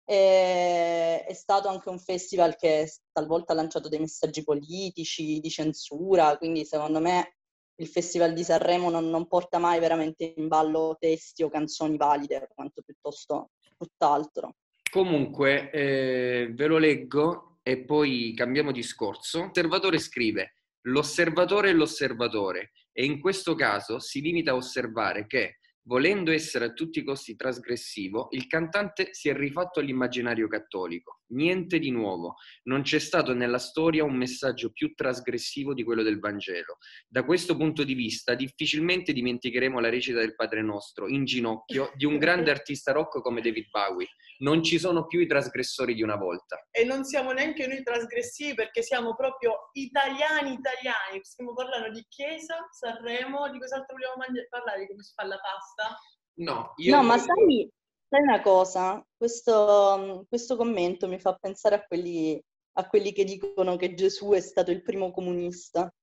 E- 0.04 1.24
è 1.24 1.32
stato 1.32 1.68
anche 1.68 1.88
un 1.88 1.98
festival 1.98 2.56
che 2.56 2.90
talvolta 3.12 3.52
ha 3.52 3.56
lanciato 3.56 3.88
dei 3.88 4.00
messaggi 4.00 4.42
politici, 4.44 5.40
di 5.40 5.50
censura, 5.50 6.36
quindi 6.36 6.64
secondo 6.66 7.00
me 7.00 7.36
il 7.80 7.88
Festival 7.88 8.34
di 8.34 8.44
Sanremo 8.44 8.90
non, 8.90 9.08
non 9.08 9.26
porta 9.26 9.58
mai 9.58 9.80
veramente 9.80 10.34
in 10.36 10.48
ballo 10.48 10.96
testi 10.98 11.42
o 11.42 11.48
canzoni 11.48 11.96
valide, 11.96 12.48
quanto 12.54 12.82
piuttosto 12.82 13.50
tutt'altro. 13.76 14.56
Comunque, 14.90 15.70
eh, 15.70 16.50
ve 16.52 16.66
lo 16.66 16.78
leggo 16.78 17.58
e 17.62 17.84
poi 17.84 18.34
cambiamo 18.36 18.70
discorso. 18.70 19.44
L'osservatore 19.44 19.98
scrive, 19.98 20.54
l'osservatore 20.82 21.70
è 21.70 21.72
l'osservatore 21.72 22.72
e 22.92 23.04
in 23.04 23.18
questo 23.18 23.54
caso 23.54 23.98
si 23.98 24.20
limita 24.20 24.50
a 24.50 24.56
osservare 24.56 25.26
che, 25.26 25.59
volendo 25.82 26.30
essere 26.30 26.66
a 26.66 26.72
tutti 26.72 26.98
i 26.98 27.04
costi 27.04 27.36
trasgressivo, 27.36 28.28
il 28.30 28.46
cantante 28.46 29.08
si 29.12 29.28
è 29.28 29.34
rifatto 29.34 29.80
all'immaginario 29.80 30.48
cattolico. 30.48 31.20
Niente 31.28 31.78
di 31.78 31.90
nuovo, 31.90 32.34
non 32.64 32.82
c'è 32.82 32.98
stato 32.98 33.34
nella 33.34 33.58
storia 33.58 34.04
un 34.04 34.16
messaggio 34.16 34.70
più 34.72 34.94
trasgressivo 34.94 35.74
di 35.74 35.84
quello 35.84 36.02
del 36.02 36.18
Vangelo. 36.18 36.78
Da 37.08 37.24
questo 37.24 37.56
punto 37.56 37.84
di 37.84 37.94
vista, 37.94 38.34
difficilmente 38.34 39.12
dimenticheremo 39.12 39.78
la 39.80 39.88
recita 39.88 40.18
del 40.18 40.34
Padre 40.34 40.62
Nostro 40.62 41.08
in 41.08 41.24
ginocchio 41.24 41.92
di 41.94 42.04
un 42.04 42.18
grande 42.18 42.50
artista 42.50 42.92
rock 42.92 43.20
come 43.20 43.40
David 43.40 43.68
Bowie. 43.70 44.08
Non 44.40 44.62
ci 44.62 44.78
sono 44.78 45.06
più 45.06 45.20
i 45.20 45.26
trasgressori 45.26 45.94
di 45.94 46.02
una 46.02 46.16
volta. 46.16 46.66
E 46.70 46.84
non 46.84 47.04
siamo 47.04 47.32
neanche 47.32 47.66
noi 47.66 47.82
trasgressivi 47.82 48.54
perché 48.54 48.82
siamo 48.82 49.14
proprio 49.14 49.68
italiani 49.72 50.52
italiani. 50.52 51.20
Stiamo 51.22 51.52
parlando 51.52 51.90
di 51.90 52.04
Chiesa, 52.08 52.66
Sanremo, 52.70 53.50
di 53.50 53.58
cos'altro 53.58 53.94
vogliamo 53.94 54.16
mangi- 54.16 54.46
parlare? 54.48 54.80
Di 54.80 54.86
come 54.88 55.02
si 55.02 55.12
fa 55.14 55.24
la 55.24 55.38
pasta? 55.38 55.98
No, 56.38 56.72
io 56.76 56.96
No, 56.96 57.02
ma 57.02 57.18
sai, 57.18 57.70
sai 58.08 58.22
una 58.22 58.40
cosa? 58.40 59.04
Questo, 59.14 60.24
questo 60.26 60.56
commento 60.56 61.06
mi 61.06 61.18
fa 61.18 61.34
pensare 61.34 61.74
a 61.74 61.84
quelli, 61.84 62.40
a 62.78 62.88
quelli 62.88 63.12
che 63.12 63.24
dicono 63.24 63.76
che 63.76 63.92
Gesù 63.92 64.30
è 64.30 64.40
stato 64.40 64.70
il 64.70 64.82
primo 64.82 65.10
comunista. 65.10 65.92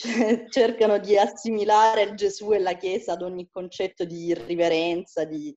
Cioè, 0.00 0.48
cercano 0.48 0.98
di 0.98 1.18
assimilare 1.18 2.14
Gesù 2.14 2.54
e 2.54 2.58
la 2.58 2.72
Chiesa 2.72 3.12
ad 3.12 3.20
ogni 3.20 3.46
concetto 3.50 4.06
di 4.06 4.28
irriverenza, 4.28 5.24
di, 5.24 5.54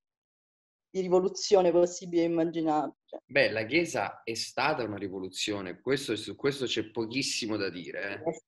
di 0.93 1.01
rivoluzione 1.01 1.71
possibile 1.71 2.21
e 2.21 2.25
immaginabile. 2.25 2.95
Beh, 3.25 3.49
la 3.49 3.65
Chiesa 3.65 4.21
è 4.23 4.35
stata 4.35 4.83
una 4.83 4.97
rivoluzione, 4.97 5.81
questo, 5.81 6.15
su 6.15 6.35
questo 6.35 6.65
c'è 6.65 6.91
pochissimo 6.91 7.57
da 7.57 7.69
dire. 7.69 8.23
eh. 8.23 8.41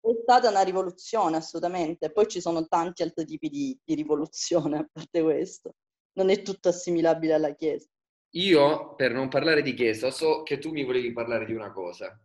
È 0.00 0.12
stata 0.22 0.48
una 0.48 0.62
rivoluzione, 0.62 1.38
assolutamente. 1.38 2.12
Poi 2.12 2.28
ci 2.28 2.40
sono 2.40 2.66
tanti 2.68 3.02
altri 3.02 3.24
tipi 3.24 3.48
di, 3.48 3.76
di 3.84 3.94
rivoluzione, 3.96 4.78
a 4.78 4.88
parte 4.92 5.22
questo. 5.22 5.72
Non 6.12 6.30
è 6.30 6.42
tutto 6.42 6.68
assimilabile 6.68 7.34
alla 7.34 7.52
Chiesa. 7.52 7.88
Io, 8.36 8.94
per 8.94 9.12
non 9.12 9.28
parlare 9.28 9.62
di 9.62 9.74
Chiesa, 9.74 10.12
so 10.12 10.44
che 10.44 10.58
tu 10.58 10.70
mi 10.70 10.84
volevi 10.84 11.12
parlare 11.12 11.44
di 11.46 11.54
una 11.54 11.72
cosa. 11.72 12.16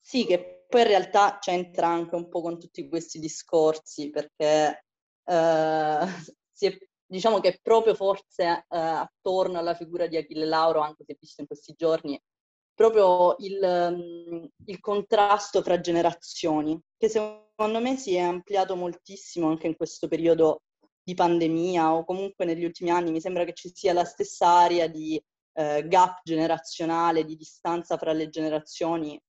Sì, 0.00 0.26
che 0.26 0.64
poi 0.68 0.82
in 0.82 0.86
realtà 0.88 1.38
c'entra 1.38 1.88
anche 1.88 2.14
un 2.14 2.28
po' 2.28 2.42
con 2.42 2.58
tutti 2.58 2.88
questi 2.88 3.18
discorsi, 3.18 4.10
perché 4.10 4.84
eh, 5.24 6.06
si 6.52 6.66
è- 6.66 6.78
diciamo 7.14 7.38
che 7.38 7.60
proprio 7.62 7.94
forse 7.94 8.44
eh, 8.44 8.76
attorno 8.76 9.58
alla 9.58 9.74
figura 9.74 10.08
di 10.08 10.16
Achille 10.16 10.46
Lauro, 10.46 10.80
anche 10.80 11.04
se 11.06 11.16
visto 11.18 11.42
in 11.42 11.46
questi 11.46 11.72
giorni, 11.76 12.20
proprio 12.74 13.36
il, 13.38 13.60
mm, 13.92 14.44
il 14.66 14.80
contrasto 14.80 15.62
fra 15.62 15.78
generazioni, 15.80 16.76
che 16.96 17.08
secondo 17.08 17.80
me 17.80 17.96
si 17.96 18.16
è 18.16 18.20
ampliato 18.20 18.74
moltissimo 18.74 19.48
anche 19.48 19.68
in 19.68 19.76
questo 19.76 20.08
periodo 20.08 20.62
di 21.04 21.14
pandemia 21.14 21.94
o 21.94 22.04
comunque 22.04 22.44
negli 22.44 22.64
ultimi 22.64 22.90
anni. 22.90 23.12
Mi 23.12 23.20
sembra 23.20 23.44
che 23.44 23.52
ci 23.52 23.70
sia 23.72 23.92
la 23.92 24.04
stessa 24.04 24.48
area 24.48 24.88
di 24.88 25.22
eh, 25.52 25.86
gap 25.86 26.20
generazionale, 26.24 27.24
di 27.24 27.36
distanza 27.36 27.96
fra 27.96 28.12
le 28.12 28.28
generazioni 28.28 29.20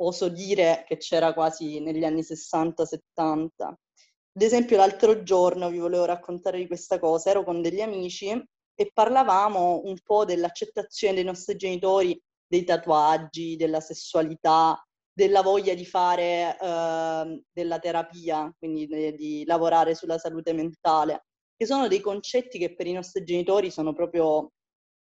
oso 0.00 0.28
dire 0.28 0.84
che 0.86 0.98
c'era 0.98 1.32
quasi 1.32 1.80
negli 1.80 2.04
anni 2.04 2.20
60-70. 2.20 3.74
Ad 4.36 4.42
esempio, 4.42 4.76
l'altro 4.76 5.22
giorno 5.22 5.70
vi 5.70 5.78
volevo 5.78 6.04
raccontare 6.06 6.58
di 6.58 6.66
questa 6.66 6.98
cosa, 6.98 7.30
ero 7.30 7.44
con 7.44 7.62
degli 7.62 7.80
amici 7.80 8.30
e 8.30 8.90
parlavamo 8.92 9.82
un 9.84 9.96
po' 10.02 10.24
dell'accettazione 10.24 11.14
dei 11.14 11.24
nostri 11.24 11.56
genitori 11.56 12.20
dei 12.44 12.64
tatuaggi, 12.64 13.54
della 13.56 13.80
sessualità, 13.80 14.84
della 15.12 15.42
voglia 15.42 15.74
di 15.74 15.84
fare 15.86 16.58
eh, 16.60 17.42
della 17.52 17.78
terapia, 17.78 18.52
quindi 18.58 18.86
di, 18.86 19.14
di 19.14 19.44
lavorare 19.44 19.94
sulla 19.94 20.18
salute 20.18 20.52
mentale. 20.52 21.26
che 21.56 21.66
sono 21.66 21.86
dei 21.86 22.00
concetti 22.00 22.58
che 22.58 22.74
per 22.74 22.88
i 22.88 22.92
nostri 22.92 23.22
genitori 23.22 23.70
sono 23.70 23.92
proprio, 23.92 24.50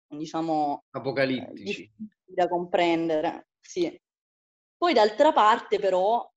diciamo, 0.08 0.84
apocalittici 0.92 1.92
da 2.24 2.48
comprendere. 2.48 3.48
Sì. 3.60 4.00
Poi 4.78 4.94
d'altra 4.94 5.34
parte 5.34 5.80
però 5.80 6.28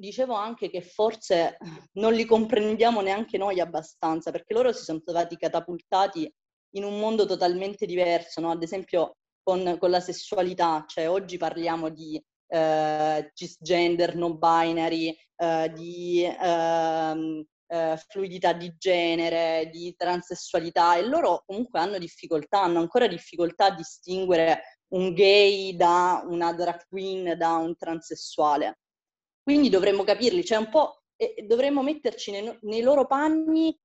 dicevo 0.00 0.34
anche 0.34 0.70
che 0.70 0.82
forse 0.82 1.56
non 1.94 2.12
li 2.14 2.24
comprendiamo 2.24 3.00
neanche 3.00 3.38
noi 3.38 3.60
abbastanza, 3.60 4.30
perché 4.30 4.54
loro 4.54 4.72
si 4.72 4.82
sono 4.82 5.00
trovati 5.00 5.36
catapultati 5.36 6.32
in 6.74 6.84
un 6.84 6.98
mondo 6.98 7.26
totalmente 7.26 7.86
diverso, 7.86 8.40
no? 8.40 8.50
ad 8.50 8.62
esempio 8.62 9.16
con, 9.42 9.76
con, 9.78 9.90
la 9.90 10.00
sessualità, 10.00 10.84
cioè 10.86 11.08
oggi 11.08 11.36
parliamo 11.36 11.88
di 11.88 12.22
eh, 12.48 13.30
cisgender, 13.34 14.16
non 14.16 14.38
binary, 14.38 15.16
eh, 15.36 15.72
di 15.74 16.24
eh, 16.24 17.96
fluidità 18.08 18.52
di 18.52 18.74
genere, 18.76 19.68
di 19.72 19.94
transessualità 19.96 20.96
e 20.96 21.06
loro 21.06 21.42
comunque 21.46 21.78
hanno 21.78 21.98
difficoltà, 21.98 22.62
hanno 22.62 22.80
ancora 22.80 23.06
difficoltà 23.06 23.66
a 23.66 23.74
distinguere 23.74 24.62
un 24.94 25.12
gay 25.12 25.76
da 25.76 26.24
una 26.26 26.52
drag 26.52 26.86
queen, 26.88 27.36
da 27.38 27.56
un 27.56 27.76
transessuale. 27.76 28.78
Quindi 29.50 29.68
dovremmo 29.68 30.04
capirli, 30.04 30.44
cioè 30.44 30.58
un 30.58 30.68
po' 30.68 31.02
eh, 31.16 31.44
dovremmo 31.44 31.82
metterci 31.82 32.30
nei, 32.30 32.58
nei, 32.62 32.82
loro 32.82 33.06
panni 33.06 33.76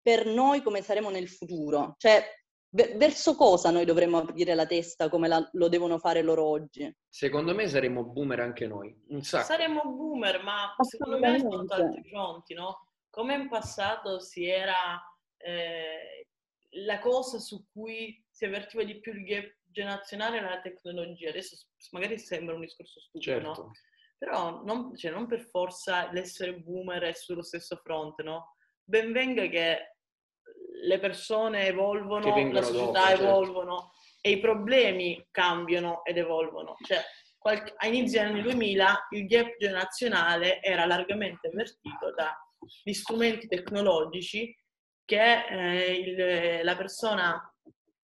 per 0.00 0.26
noi 0.26 0.62
come 0.62 0.82
saremo 0.82 1.10
nel 1.10 1.28
futuro. 1.28 1.94
Cioè, 1.96 2.24
ver- 2.70 2.96
verso 2.96 3.36
cosa 3.36 3.70
noi 3.70 3.84
dovremmo 3.84 4.18
aprire 4.18 4.56
la 4.56 4.66
testa 4.66 5.08
come 5.08 5.28
la, 5.28 5.48
lo 5.52 5.68
devono 5.68 5.98
fare 5.98 6.22
loro 6.22 6.44
oggi? 6.44 6.92
Secondo 7.08 7.54
me 7.54 7.68
saremmo 7.68 8.02
boomer 8.02 8.40
anche 8.40 8.66
noi, 8.66 8.92
un 9.10 9.22
sacco. 9.22 9.44
Saremmo 9.44 9.82
boomer, 9.84 10.42
ma 10.42 10.74
secondo 10.80 11.18
me 11.18 11.38
sotto 11.38 11.72
altri 11.74 12.02
fronti, 12.08 12.54
no? 12.54 12.88
Come 13.08 13.34
in 13.34 13.48
passato 13.48 14.18
si 14.18 14.44
era 14.44 15.00
eh, 15.36 16.26
la 16.84 16.98
cosa 16.98 17.38
su 17.38 17.64
cui 17.70 18.20
si 18.28 18.44
avvertiva 18.44 18.82
di 18.82 18.98
più 18.98 19.12
il 19.12 19.24
gap 19.24 19.54
generazionale 19.66 20.38
era 20.38 20.50
la 20.50 20.60
tecnologia. 20.60 21.28
Adesso 21.28 21.56
magari 21.92 22.18
sembra 22.18 22.54
un 22.54 22.62
discorso 22.62 22.98
stupido, 22.98 23.30
certo. 23.30 23.62
no? 23.62 23.72
Però 24.22 24.62
non, 24.62 24.96
cioè, 24.96 25.10
non, 25.10 25.26
per 25.26 25.40
forza 25.40 26.08
l'essere 26.12 26.54
boomer 26.54 27.02
è 27.02 27.12
sullo 27.12 27.42
stesso 27.42 27.74
fronte, 27.82 28.22
no? 28.22 28.54
Ben 28.84 29.10
venga 29.10 29.44
che 29.46 29.96
le 30.84 30.98
persone 31.00 31.66
evolvono, 31.66 32.52
la 32.52 32.62
società 32.62 32.84
dopo, 32.84 32.98
certo. 33.00 33.22
evolvono 33.24 33.78
certo. 33.78 34.18
e 34.20 34.30
i 34.30 34.38
problemi 34.38 35.26
cambiano 35.32 36.04
ed 36.04 36.18
evolvono. 36.18 36.76
Cioè, 36.86 37.00
qualche, 37.36 37.74
a 37.76 37.88
inizi 37.88 38.16
degli 38.16 38.26
anni 38.26 38.42
2000 38.42 39.08
il 39.10 39.26
gap 39.26 39.56
generazionale 39.58 40.62
era 40.62 40.86
largamente 40.86 41.48
avvertito 41.48 42.14
dagli 42.14 42.94
strumenti 42.94 43.48
tecnologici 43.48 44.56
che 45.04 45.46
eh, 45.46 45.94
il, 45.94 46.64
la 46.64 46.76
persona 46.76 47.54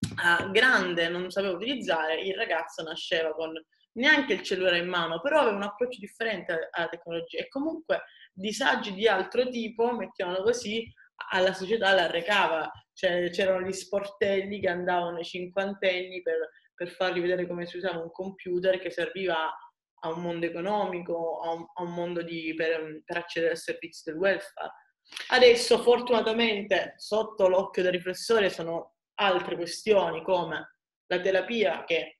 eh, 0.00 0.50
grande 0.50 1.08
non 1.08 1.30
sapeva 1.30 1.54
utilizzare, 1.54 2.20
il 2.20 2.34
ragazzo 2.34 2.82
nasceva 2.82 3.32
con 3.34 3.52
neanche 3.92 4.34
il 4.34 4.42
cellulare 4.42 4.78
in 4.78 4.88
mano, 4.88 5.20
però 5.20 5.40
aveva 5.40 5.56
un 5.56 5.62
approccio 5.62 5.98
differente 5.98 6.68
alla 6.70 6.88
tecnologia 6.88 7.38
e 7.38 7.48
comunque 7.48 8.02
disagi 8.32 8.94
di 8.94 9.08
altro 9.08 9.48
tipo, 9.48 9.92
mettiamolo 9.92 10.42
così, 10.42 10.90
alla 11.30 11.52
società 11.52 11.92
la 11.94 12.10
recava. 12.10 12.70
Cioè, 12.92 13.30
c'erano 13.30 13.66
gli 13.66 13.72
sportelli 13.72 14.60
che 14.60 14.68
andavano 14.68 15.18
ai 15.18 15.24
cinquantenni 15.24 16.20
per, 16.22 16.48
per 16.74 16.90
fargli 16.90 17.20
vedere 17.20 17.46
come 17.46 17.66
si 17.66 17.76
usava 17.76 18.00
un 18.00 18.10
computer 18.10 18.78
che 18.78 18.90
serviva 18.90 19.52
a 20.00 20.12
un 20.12 20.22
mondo 20.22 20.46
economico, 20.46 21.40
a 21.40 21.52
un, 21.52 21.64
a 21.74 21.82
un 21.82 21.92
mondo 21.92 22.22
di, 22.22 22.54
per, 22.56 23.02
per 23.04 23.16
accedere 23.16 23.52
ai 23.52 23.58
servizi 23.58 24.02
del 24.04 24.18
welfare. 24.18 24.72
Adesso, 25.28 25.78
fortunatamente, 25.78 26.94
sotto 26.96 27.48
l'occhio 27.48 27.82
del 27.82 27.92
riflessore 27.92 28.50
sono 28.50 28.96
altre 29.20 29.56
questioni 29.56 30.22
come 30.22 30.76
la 31.06 31.20
terapia 31.20 31.84
che 31.84 32.17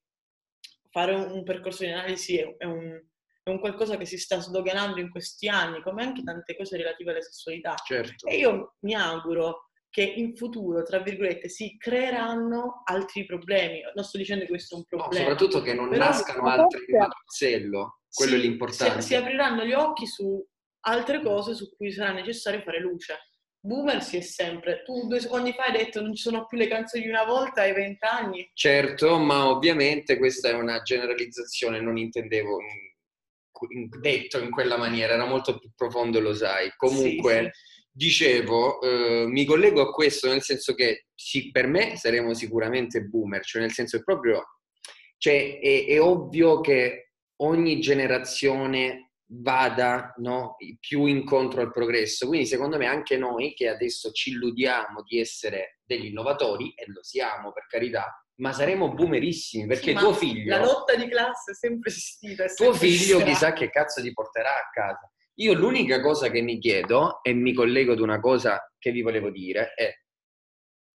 fare 0.90 1.14
un, 1.14 1.30
un 1.30 1.45
percorso 1.45 1.85
di 1.85 1.90
analisi 1.90 2.38
è, 2.38 2.57
è, 2.57 2.64
un, 2.64 3.00
è, 3.42 3.50
un, 3.50 3.61
qualcosa 3.61 3.97
che 3.97 4.04
si 4.04 4.18
sta 4.18 4.40
sdoganando 4.40 5.00
in 5.00 5.11
questi 5.11 5.49
anni, 5.49 5.83
come 5.83 6.02
anche 6.02 6.23
tante 6.23 6.57
cose 6.57 6.76
relative 6.76 7.11
alla 7.11 7.21
sessualità. 7.21 7.75
Certo. 7.85 8.26
E 8.26 8.37
io 8.37 8.76
mi 8.80 8.95
auguro 8.95 9.68
che 9.90 10.02
in 10.02 10.37
futuro, 10.37 10.82
tra 10.82 11.00
virgolette, 11.00 11.49
si 11.49 11.76
creeranno 11.78 12.82
altri 12.84 13.25
problemi. 13.25 13.80
Non 13.95 14.04
sto 14.04 14.19
dicendo 14.19 14.45
che 14.45 14.50
questo 14.50 14.75
è 14.75 14.78
un 14.78 14.84
problema. 14.84 15.25
No, 15.25 15.30
soprattutto 15.30 15.63
che 15.63 15.75
non 15.75 15.89
Però 15.89 16.04
nascano 16.04 16.47
altri 16.47 16.84
in 16.86 16.99
Patruzzello, 16.99 18.00
quello 18.13 18.32
sì, 18.32 18.39
è 18.39 18.41
l'importante. 18.41 19.00
Si, 19.00 19.08
si 19.08 19.15
apriranno 19.15 19.65
gli 19.65 19.73
occhi 19.73 20.06
su 20.06 20.47
altre 20.80 21.23
cose 21.23 21.54
su 21.54 21.75
cui 21.75 21.91
sarà 21.91 22.13
necessario 22.13 22.60
fare 22.63 22.80
luce. 22.80 23.17
Boomer 23.69 24.02
si 24.02 24.17
è 24.17 24.21
sempre. 24.23 24.83
Tu 24.83 25.07
due 25.07 25.21
secondi 25.21 25.52
fa 25.52 25.65
hai 25.65 25.73
detto 25.73 26.00
non 26.00 26.15
ci 26.15 26.23
sono 26.23 26.47
più 26.47 26.57
le 26.57 26.69
canzoni 26.69 27.04
di 27.04 27.11
una 27.11 27.25
volta 27.25 27.61
ai 27.61 27.75
vent'anni. 27.75 28.50
Certo, 28.54 29.19
ma 29.19 29.49
ovviamente 29.50 30.17
questa 30.17 30.49
è 30.49 30.54
una 30.54 30.81
generalizzazione, 30.81 31.78
non 31.78 31.99
intendevo 31.99 32.59
in, 33.69 33.89
detto 34.00 34.39
in 34.39 34.50
quella 34.50 34.78
maniera, 34.78 35.13
era 35.13 35.26
molto 35.26 35.59
più 35.59 35.71
profondo, 35.76 36.19
lo 36.19 36.33
sai. 36.33 36.73
Comunque, 36.76 37.52
sì, 37.52 37.61
sì. 37.61 37.89
dicevo, 37.93 38.81
eh, 38.81 39.26
mi 39.26 39.45
collego 39.45 39.83
a 39.83 39.93
questo 39.93 40.28
nel 40.28 40.43
senso 40.43 40.75
che 40.75 41.09
sì, 41.15 41.50
per 41.50 41.67
me 41.67 41.97
saremo 41.97 42.33
sicuramente 42.33 43.02
boomer, 43.02 43.45
cioè 43.45 43.61
nel 43.61 43.73
senso 43.73 44.02
proprio, 44.02 44.45
cioè, 45.19 45.59
è, 45.59 45.85
è 45.87 46.00
ovvio 46.00 46.61
che 46.61 47.11
ogni 47.43 47.81
generazione 47.81 49.07
vada 49.30 50.14
no, 50.19 50.56
più 50.80 51.06
incontro 51.06 51.60
al 51.60 51.71
progresso. 51.71 52.26
Quindi 52.26 52.47
secondo 52.47 52.76
me 52.76 52.86
anche 52.86 53.17
noi 53.17 53.54
che 53.54 53.69
adesso 53.69 54.10
ci 54.12 54.30
illudiamo 54.30 55.02
di 55.02 55.21
essere 55.21 55.80
degli 55.84 56.06
innovatori, 56.06 56.73
e 56.75 56.84
lo 56.86 57.02
siamo 57.02 57.52
per 57.52 57.67
carità, 57.67 58.25
ma 58.36 58.52
saremo 58.52 58.93
boomerissimi 58.93 59.67
perché 59.67 59.93
sì, 59.93 59.97
tuo 59.97 60.12
figlio... 60.12 60.56
La 60.56 60.64
lotta 60.64 60.95
di 60.95 61.08
classe 61.08 61.52
è 61.52 61.54
sempre 61.54 61.91
esistita. 61.91 62.45
È 62.45 62.54
tuo 62.54 62.73
figlio 62.73 63.23
chissà 63.23 63.52
che 63.52 63.71
cazzo 63.71 64.00
ti 64.02 64.12
porterà 64.12 64.50
a 64.50 64.69
casa. 64.73 65.10
Io 65.41 65.54
l'unica 65.54 66.00
cosa 66.00 66.30
che 66.30 66.41
mi 66.41 66.58
chiedo, 66.58 67.23
e 67.23 67.32
mi 67.32 67.52
collego 67.52 67.93
ad 67.93 68.00
una 68.00 68.21
cosa 68.21 68.73
che 68.78 68.91
vi 68.91 69.02
volevo 69.02 69.30
dire, 69.30 69.73
è 69.75 69.93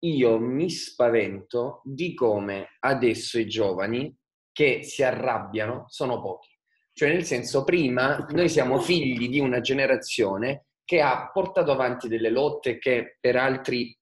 io 0.03 0.37
mi 0.37 0.69
spavento 0.69 1.81
di 1.85 2.13
come 2.13 2.75
adesso 2.79 3.39
i 3.39 3.47
giovani 3.47 4.13
che 4.51 4.83
si 4.83 5.01
arrabbiano 5.01 5.85
sono 5.87 6.21
pochi. 6.21 6.52
Cioè, 6.95 7.09
nel 7.09 7.25
senso, 7.25 7.63
prima 7.63 8.25
noi 8.29 8.49
siamo 8.49 8.79
figli 8.79 9.27
di 9.27 9.39
una 9.39 9.61
generazione 9.61 10.67
che 10.85 11.01
ha 11.01 11.31
portato 11.31 11.71
avanti 11.71 12.07
delle 12.07 12.29
lotte 12.29 12.77
che 12.77 13.17
per 13.19 13.35
altri, 13.35 13.97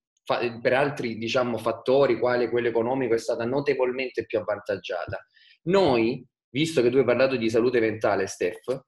per 0.62 0.74
altri 0.74 1.18
diciamo, 1.18 1.58
fattori, 1.58 2.20
quale 2.20 2.50
quello 2.50 2.68
economico, 2.68 3.14
è 3.14 3.18
stata 3.18 3.46
notevolmente 3.46 4.26
più 4.26 4.40
avvantaggiata. 4.40 5.26
Noi, 5.64 6.26
visto 6.50 6.82
che 6.82 6.90
tu 6.90 6.98
hai 6.98 7.06
parlato 7.06 7.38
di 7.38 7.50
salute 7.50 7.80
mentale, 7.80 8.28
Steph, 8.28 8.82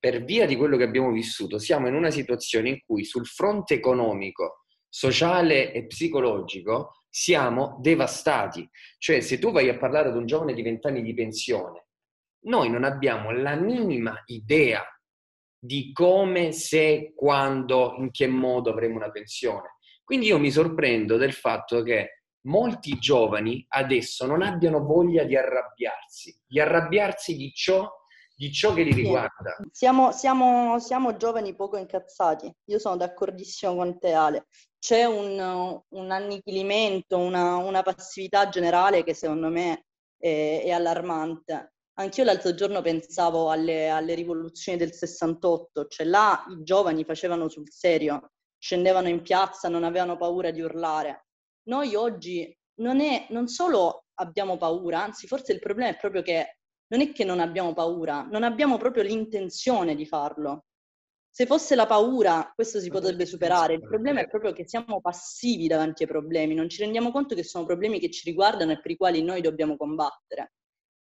per 0.00 0.24
via 0.24 0.46
di 0.46 0.56
quello 0.56 0.76
che 0.76 0.82
abbiamo 0.82 1.12
vissuto, 1.12 1.58
siamo 1.58 1.86
in 1.86 1.94
una 1.94 2.10
situazione 2.10 2.70
in 2.70 2.80
cui 2.84 3.04
sul 3.04 3.26
fronte 3.26 3.74
economico, 3.74 4.64
sociale 4.88 5.72
e 5.72 5.86
psicologico 5.86 7.04
siamo 7.08 7.78
devastati. 7.80 8.68
Cioè, 8.98 9.20
se 9.20 9.38
tu 9.38 9.52
vai 9.52 9.68
a 9.68 9.78
parlare 9.78 10.08
ad 10.08 10.16
un 10.16 10.26
giovane 10.26 10.54
di 10.54 10.62
20 10.62 10.86
anni 10.88 11.02
di 11.02 11.14
pensione 11.14 11.86
noi 12.44 12.70
non 12.70 12.84
abbiamo 12.84 13.30
la 13.30 13.54
minima 13.54 14.20
idea 14.26 14.84
di 15.58 15.92
come, 15.92 16.52
se, 16.52 17.12
quando, 17.14 17.94
in 17.98 18.10
che 18.10 18.26
modo 18.26 18.70
avremo 18.70 18.96
una 18.96 19.10
pensione. 19.10 19.76
Quindi 20.02 20.26
io 20.26 20.38
mi 20.38 20.50
sorprendo 20.50 21.16
del 21.16 21.32
fatto 21.32 21.82
che 21.82 22.22
molti 22.46 22.98
giovani 22.98 23.64
adesso 23.68 24.26
non 24.26 24.42
abbiano 24.42 24.80
voglia 24.84 25.24
di 25.24 25.36
arrabbiarsi, 25.36 26.36
di 26.44 26.60
arrabbiarsi 26.60 27.36
di 27.36 27.52
ciò, 27.52 27.88
di 28.34 28.50
ciò 28.52 28.72
che 28.74 28.82
li 28.82 28.92
riguarda. 28.92 29.56
Siamo, 29.70 30.10
siamo, 30.10 30.78
siamo, 30.80 31.16
giovani 31.16 31.54
poco 31.54 31.76
incazzati, 31.76 32.52
io 32.64 32.78
sono 32.78 32.96
d'accordissimo 32.96 33.76
con 33.76 33.98
te 33.98 34.12
Ale. 34.12 34.46
C'è 34.78 35.04
un, 35.04 35.80
un 35.88 36.10
annichilimento, 36.10 37.18
una, 37.18 37.56
una, 37.56 37.82
passività 37.82 38.48
generale 38.48 39.04
che 39.04 39.14
secondo 39.14 39.48
me 39.48 39.86
è, 40.18 40.62
è 40.64 40.70
allarmante. 40.70 41.74
Anch'io 41.94 42.24
l'altro 42.24 42.54
giorno 42.54 42.80
pensavo 42.80 43.50
alle, 43.50 43.90
alle, 43.90 44.14
rivoluzioni 44.14 44.78
del 44.78 44.94
68, 44.94 45.88
cioè 45.88 46.06
là 46.06 46.42
i 46.48 46.62
giovani 46.62 47.04
facevano 47.04 47.48
sul 47.48 47.70
serio, 47.70 48.32
scendevano 48.56 49.08
in 49.08 49.20
piazza, 49.20 49.68
non 49.68 49.84
avevano 49.84 50.16
paura 50.16 50.50
di 50.50 50.62
urlare. 50.62 51.26
Noi 51.64 51.94
oggi 51.94 52.56
non, 52.76 53.00
è, 53.00 53.26
non 53.28 53.46
solo 53.46 54.06
abbiamo 54.14 54.56
paura, 54.56 55.02
anzi 55.02 55.26
forse 55.26 55.52
il 55.52 55.58
problema 55.58 55.90
è 55.90 55.98
proprio 55.98 56.22
che 56.22 56.56
non 56.88 57.02
è 57.02 57.12
che 57.12 57.24
non 57.24 57.40
abbiamo 57.40 57.74
paura, 57.74 58.22
non 58.22 58.42
abbiamo 58.42 58.78
proprio 58.78 59.02
l'intenzione 59.02 59.94
di 59.94 60.06
farlo. 60.06 60.64
Se 61.30 61.46
fosse 61.46 61.74
la 61.74 61.86
paura, 61.86 62.52
questo 62.54 62.80
si 62.80 62.90
potrebbe 62.90 63.24
superare. 63.24 63.74
Il 63.74 63.80
problema 63.86 64.20
è 64.20 64.28
proprio 64.28 64.52
che 64.52 64.68
siamo 64.68 65.00
passivi 65.00 65.66
davanti 65.66 66.02
ai 66.02 66.08
problemi, 66.08 66.54
non 66.54 66.68
ci 66.68 66.80
rendiamo 66.80 67.10
conto 67.10 67.34
che 67.34 67.44
sono 67.44 67.64
problemi 67.64 67.98
che 67.98 68.10
ci 68.10 68.22
riguardano 68.24 68.72
e 68.72 68.80
per 68.80 68.90
i 68.90 68.96
quali 68.96 69.22
noi 69.22 69.40
dobbiamo 69.42 69.76
combattere. 69.76 70.52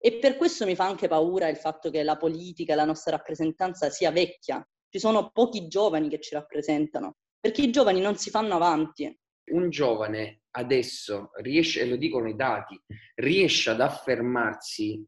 E 0.05 0.19
per 0.19 0.37
questo 0.37 0.67
mi 0.67 0.75
fa 0.75 0.85
anche 0.85 1.07
paura 1.07 1.47
il 1.47 1.55
fatto 1.55 1.89
che 1.89 2.03
la 2.03 2.15
politica, 2.15 2.75
la 2.75 2.85
nostra 2.85 3.15
rappresentanza 3.15 3.89
sia 3.89 4.11
vecchia. 4.11 4.63
Ci 4.87 4.99
sono 4.99 5.31
pochi 5.31 5.67
giovani 5.67 6.09
che 6.09 6.19
ci 6.19 6.35
rappresentano, 6.35 7.15
perché 7.39 7.63
i 7.63 7.71
giovani 7.71 8.01
non 8.01 8.15
si 8.15 8.29
fanno 8.29 8.53
avanti. 8.53 9.11
Un 9.45 9.71
giovane 9.71 10.43
adesso 10.51 11.31
riesce, 11.41 11.81
e 11.81 11.87
lo 11.87 11.95
dicono 11.95 12.29
i 12.29 12.35
dati, 12.35 12.79
riesce 13.15 13.71
ad 13.71 13.81
affermarsi 13.81 15.03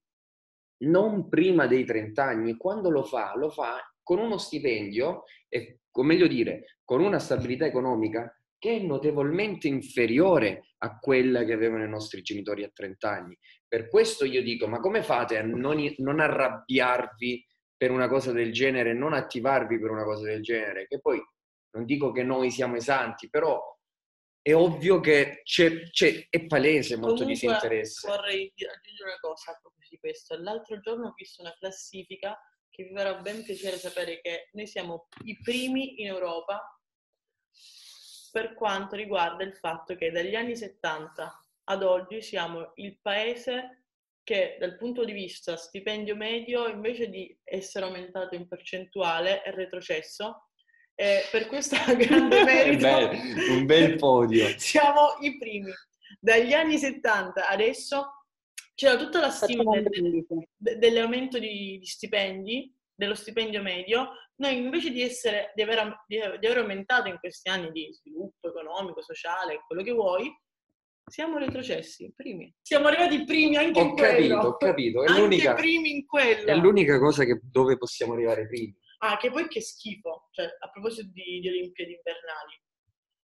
non 0.86 1.30
prima 1.30 1.68
dei 1.68 1.86
30 1.86 2.24
anni 2.24 2.58
quando 2.58 2.90
lo 2.90 3.04
fa, 3.04 3.36
lo 3.36 3.52
fa 3.52 3.78
con 4.02 4.18
uno 4.18 4.40
stipendio 4.40 5.26
e, 5.48 5.82
o 5.92 6.02
meglio 6.02 6.26
dire, 6.26 6.80
con 6.84 7.04
una 7.04 7.20
stabilità 7.20 7.68
economica 7.68 8.36
che 8.58 8.78
è 8.78 8.80
notevolmente 8.80 9.68
inferiore 9.68 10.74
a 10.80 10.98
quella 10.98 11.44
che 11.44 11.54
avevano 11.54 11.84
i 11.84 11.90
nostri 11.90 12.22
genitori 12.22 12.64
a 12.64 12.72
30 12.74 13.10
anni. 13.10 13.38
Per 13.68 13.90
questo 13.90 14.26
io 14.26 14.42
dico, 14.42 14.68
ma 14.68 14.80
come 14.80 15.04
fate 15.04 15.38
a 15.38 15.44
non, 15.44 15.94
non 15.98 16.20
arrabbiarvi 16.20 17.46
per 17.76 17.92
una 17.92 18.08
cosa 18.08 18.32
del 18.32 18.52
genere, 18.52 18.94
non 18.94 19.14
attivarvi 19.14 19.80
per 19.80 19.92
una 19.92 20.04
cosa 20.04 20.26
del 20.26 20.42
genere? 20.42 20.88
Che 20.88 21.00
poi 21.00 21.22
non 21.72 21.86
dico 21.86 22.12
che 22.12 22.24
noi 22.24 22.50
siamo 22.50 22.76
esanti, 22.76 23.30
però 23.30 23.62
è 24.42 24.56
ovvio 24.56 25.02
che 25.02 25.42
c'è, 25.44 25.90
c'è, 25.90 26.28
è 26.30 26.46
palese 26.46 26.96
molto 26.96 27.24
Comunque, 27.24 27.34
disinteresse. 27.34 28.08
Vorrei 28.08 28.54
aggiungere 28.56 29.10
una 29.10 29.20
cosa 29.20 29.52
a 29.52 29.60
proposito 29.62 29.96
di 29.96 30.00
questo. 30.00 30.42
L'altro 30.42 30.80
giorno 30.80 31.08
ho 31.08 31.14
visto 31.16 31.42
una 31.42 31.54
classifica 31.60 32.40
che 32.70 32.84
vi 32.84 32.94
farà 32.94 33.16
ben 33.16 33.44
piacere 33.44 33.78
sapere 33.78 34.22
che 34.22 34.50
noi 34.54 34.66
siamo 34.66 35.08
i 35.26 35.38
primi 35.42 36.02
in 36.02 36.08
Europa 36.08 36.80
per 38.32 38.54
quanto 38.54 38.96
riguarda 38.96 39.44
il 39.44 39.56
fatto 39.56 39.96
che 39.96 40.12
dagli 40.12 40.36
anni 40.36 40.56
70 40.56 41.47
ad 41.70 41.84
oggi 41.84 42.22
siamo 42.22 42.72
il 42.76 43.00
paese 43.02 43.84
che 44.24 44.58
dal 44.60 44.76
punto 44.78 45.06
di 45.06 45.14
vista 45.14 45.56
stipendio 45.56 46.16
medio 46.16 46.68
invece 46.68 47.10
di 47.10 47.38
essere 47.44 47.86
aumentato 47.86 48.36
in 48.36 48.48
percentuale 48.48 49.42
è 49.42 49.52
retrocesso 49.52 50.50
e 50.96 51.22
per 51.32 51.48
questo 51.48 51.76
grande 51.96 52.44
merito 52.44 52.88
Beh, 52.88 53.52
un 53.52 53.66
bel 53.66 53.96
podio. 53.96 54.48
siamo 54.58 55.18
i 55.22 55.38
primi. 55.38 55.72
Dagli 56.20 56.54
anni 56.54 56.78
70 56.78 57.48
adesso 57.48 58.24
c'era 58.74 58.98
tutta 58.98 59.20
la 59.20 59.30
stima 59.30 59.80
del- 59.80 60.26
dell'aumento 60.56 61.40
di, 61.40 61.78
di 61.80 61.86
stipendi, 61.86 62.74
dello 62.94 63.16
stipendio 63.16 63.62
medio, 63.62 64.10
noi 64.38 64.58
invece 64.58 64.92
di, 64.92 65.02
essere, 65.02 65.52
di, 65.56 65.62
aver, 65.62 66.04
di, 66.08 66.18
di 66.40 66.46
aver 66.46 66.58
aumentato 66.60 67.08
in 67.08 67.18
questi 67.20 67.50
anni 67.50 67.72
di 67.72 67.94
sviluppo 67.94 68.50
economico, 68.50 69.02
sociale, 69.02 69.64
quello 69.68 69.84
che 69.84 69.92
vuoi, 69.92 70.32
siamo 71.10 71.38
retrocessi, 71.38 72.12
primi. 72.16 72.54
Siamo 72.62 72.88
arrivati 72.88 73.24
primi 73.24 73.56
anche 73.56 73.80
Ho 73.80 73.84
in 73.84 73.92
quello. 73.92 74.36
capito, 74.36 74.48
ho 74.48 74.58
capito. 74.58 75.04
È 75.04 75.08
Anche 75.08 75.22
l'unica, 75.22 75.54
primi 75.54 75.92
in 75.92 76.06
quello. 76.06 76.46
è 76.48 76.56
l'unica 76.56 77.00
cosa 77.00 77.24
che, 77.24 77.40
dove 77.44 77.78
possiamo 77.78 78.14
arrivare 78.14 78.48
primi. 78.48 78.76
Ah, 79.00 79.18
che 79.18 79.30
poi 79.32 79.48
che 79.48 79.62
schifo, 79.62 80.28
cioè 80.32 80.46
a 80.60 80.70
proposito 80.70 81.10
di, 81.14 81.40
di 81.40 81.48
Olimpiadi 81.48 81.94
invernali. 81.94 82.62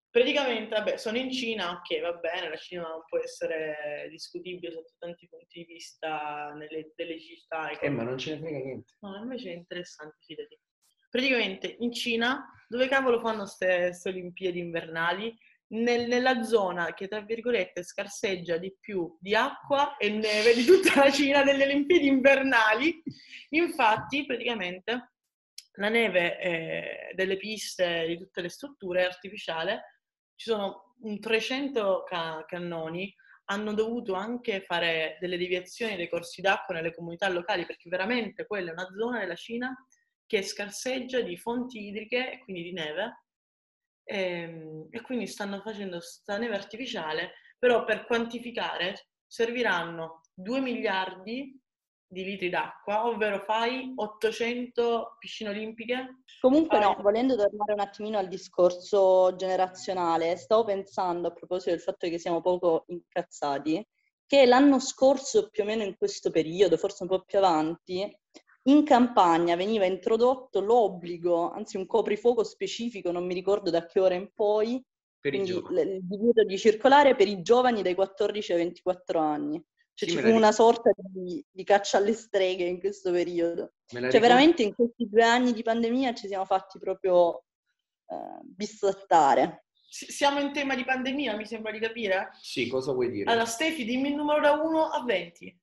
Praticamente, 0.10 0.69
vabbè, 0.76 0.98
sono 0.98 1.17
in 1.17 1.32
Cina, 1.32 1.72
ok, 1.72 2.00
va 2.02 2.13
bene, 2.13 2.50
la 2.50 2.56
Cina 2.56 2.86
può 3.10 3.17
essere 3.17 4.08
discutibile 4.12 4.72
sotto 4.72 4.93
tanti 5.00 5.28
punti 5.28 5.60
di 5.65 5.74
vista 5.74 6.54
nelle, 6.56 6.93
delle 6.96 7.19
città. 7.19 7.72
Eh, 7.80 7.89
ma 7.89 8.04
non 8.04 8.17
ce 8.19 8.36
ne 8.36 8.39
frega 8.41 8.58
niente. 8.60 8.93
No, 9.00 9.15
invece 9.17 9.52
è 9.52 9.56
interessante, 9.56 10.17
fidati. 10.24 10.58
Praticamente 11.10 11.76
in 11.80 11.91
Cina, 11.91 12.46
dove 12.67 12.88
cavolo 12.88 13.19
fanno 13.19 13.39
queste 13.46 13.91
Olimpiadi 14.06 14.60
invernali? 14.60 15.36
Nel- 15.67 16.08
nella 16.08 16.43
zona 16.43 16.93
che, 16.93 17.08
tra 17.08 17.21
virgolette, 17.21 17.84
scarseggia 17.84 18.58
di 18.58 18.76
più 18.80 19.17
di 19.19 19.34
acqua 19.34 19.97
e 19.97 20.10
neve 20.10 20.54
di 20.54 20.65
tutta 20.65 21.06
la 21.06 21.12
Cina 21.12 21.43
delle 21.43 21.63
Olimpiadi 21.63 22.08
invernali. 22.08 23.02
Infatti, 23.49 24.26
praticamente, 24.26 25.13
la 25.78 25.89
neve 25.89 26.39
eh, 26.39 27.12
delle 27.15 27.38
piste, 27.38 28.06
di 28.08 28.17
tutte 28.17 28.41
le 28.41 28.49
strutture 28.49 29.06
artificiale. 29.06 30.02
Ci 30.36 30.49
sono 30.49 30.95
un 31.02 31.19
300 31.19 32.04
ca- 32.06 32.43
cannoni 32.47 33.13
hanno 33.45 33.73
dovuto 33.73 34.13
anche 34.13 34.62
fare 34.62 35.17
delle 35.19 35.38
deviazioni 35.38 35.95
dei 35.95 36.10
corsi 36.10 36.41
d'acqua 36.41 36.76
nelle 36.76 36.93
comunità 36.93 37.28
locali 37.30 37.65
perché 37.65 37.89
veramente 37.89 38.45
quella 38.45 38.69
è 38.69 38.73
una 38.73 38.88
zona 38.97 39.19
della 39.19 39.36
Cina 39.36 39.76
che 40.26 40.41
scarseggia 40.41 41.21
di 41.21 41.36
fonti 41.36 41.88
idriche 41.88 42.32
e 42.32 42.39
quindi 42.39 42.63
di 42.63 42.73
neve 42.73 43.22
Ehm, 44.05 44.87
e, 44.89 45.01
quindi 45.01 45.27
stanno 45.27 45.61
facendo 45.61 45.97
questa 45.97 46.37
neve 46.37 46.55
artificiale, 46.55 47.33
però 47.57 47.85
per 47.85 48.05
quantificare 48.05 49.07
serviranno 49.25 50.21
2 50.33 50.59
miliardi 50.59 51.59
di 52.13 52.23
litri 52.23 52.49
d'acqua, 52.49 53.07
ovvero 53.07 53.43
fai 53.43 53.91
800 53.95 55.15
piscine 55.17 55.49
olimpiche. 55.49 56.23
Comunque 56.39 56.79
Fai- 56.79 56.95
no, 56.95 57.01
volendo 57.01 57.35
tornare 57.35 57.73
un 57.73 57.79
attimino 57.79 58.19
al 58.19 58.27
discorso 58.27 59.35
generazionale, 59.35 60.37
stavo 60.37 60.63
pensando 60.63 61.27
a 61.27 61.31
proposito 61.31 61.71
del 61.71 61.79
fatto 61.79 62.07
che 62.07 62.19
siamo 62.19 62.39
poco 62.41 62.83
incazzati, 62.87 63.85
che 64.27 64.45
l'anno 64.45 64.79
scorso, 64.79 65.49
più 65.49 65.63
o 65.63 65.65
meno 65.65 65.83
in 65.83 65.97
questo 65.97 66.29
periodo, 66.29 66.77
forse 66.77 67.03
un 67.03 67.09
po' 67.09 67.23
più 67.23 67.39
avanti, 67.39 68.15
in 68.63 68.84
campagna 68.86 69.56
veniva 69.56 69.86
introdotto 69.86 70.62
l'obbligo, 70.62 71.52
anzi 71.52 71.78
un 71.78 71.86
coprifuoco 71.86 72.43
specifico, 72.43 73.12
non 73.12 73.26
mi 73.26 73.34
ricordo 73.34 73.69
da 73.69 73.86
che 73.86 73.99
ora 73.99 74.13
in 74.15 74.30
poi, 74.34 74.82
Per 75.19 75.34
i 75.34 75.38
quindi 75.41 75.82
il 75.82 75.99
divieto 76.04 76.43
di 76.43 76.58
circolare 76.58 77.15
per 77.15 77.28
i 77.28 77.41
giovani 77.41 77.82
dai 77.82 77.95
14 77.95 78.52
ai 78.54 78.58
24 78.60 79.19
anni. 79.19 79.62
Cioè 79.95 80.10
Sì, 80.10 80.15
ci 80.15 80.21
fu 80.21 80.32
una 80.34 80.52
sorta 80.52 80.91
di, 80.95 81.45
di 81.52 81.63
caccia 81.63 81.97
alle 81.97 82.13
streghe 82.13 82.63
in 82.63 82.80
questo 82.80 83.12
periodo. 83.12 83.73
Cioè, 83.86 83.99
ricordo- 84.02 84.19
veramente 84.19 84.63
in 84.63 84.73
questi 84.73 85.08
due 85.10 85.23
anni 85.23 85.54
di 85.54 85.62
pandemia 85.62 86.13
ci 86.13 86.28
siamo 86.28 86.45
fatti 86.45 86.80
proprio 86.80 87.43
eh, 88.08 88.39
bistrattare. 88.43 89.65
S- 89.88 90.10
Siamo 90.10 90.39
in 90.39 90.52
tema 90.52 90.76
di 90.76 90.84
pandemia, 90.84 91.36
mi 91.36 91.45
sembra 91.45 91.71
di 91.71 91.80
capire. 91.80 92.30
Sì, 92.41 92.67
cosa 92.67 92.91
vuoi 92.93 93.12
dire? 93.12 93.30
Allora, 93.30 93.45
Stefi, 93.45 93.84
dimmi 93.86 94.10
il 94.10 94.15
numero 94.15 94.39
da 94.41 94.54
1 94.54 94.86
a 94.89 95.04
20. 95.04 95.62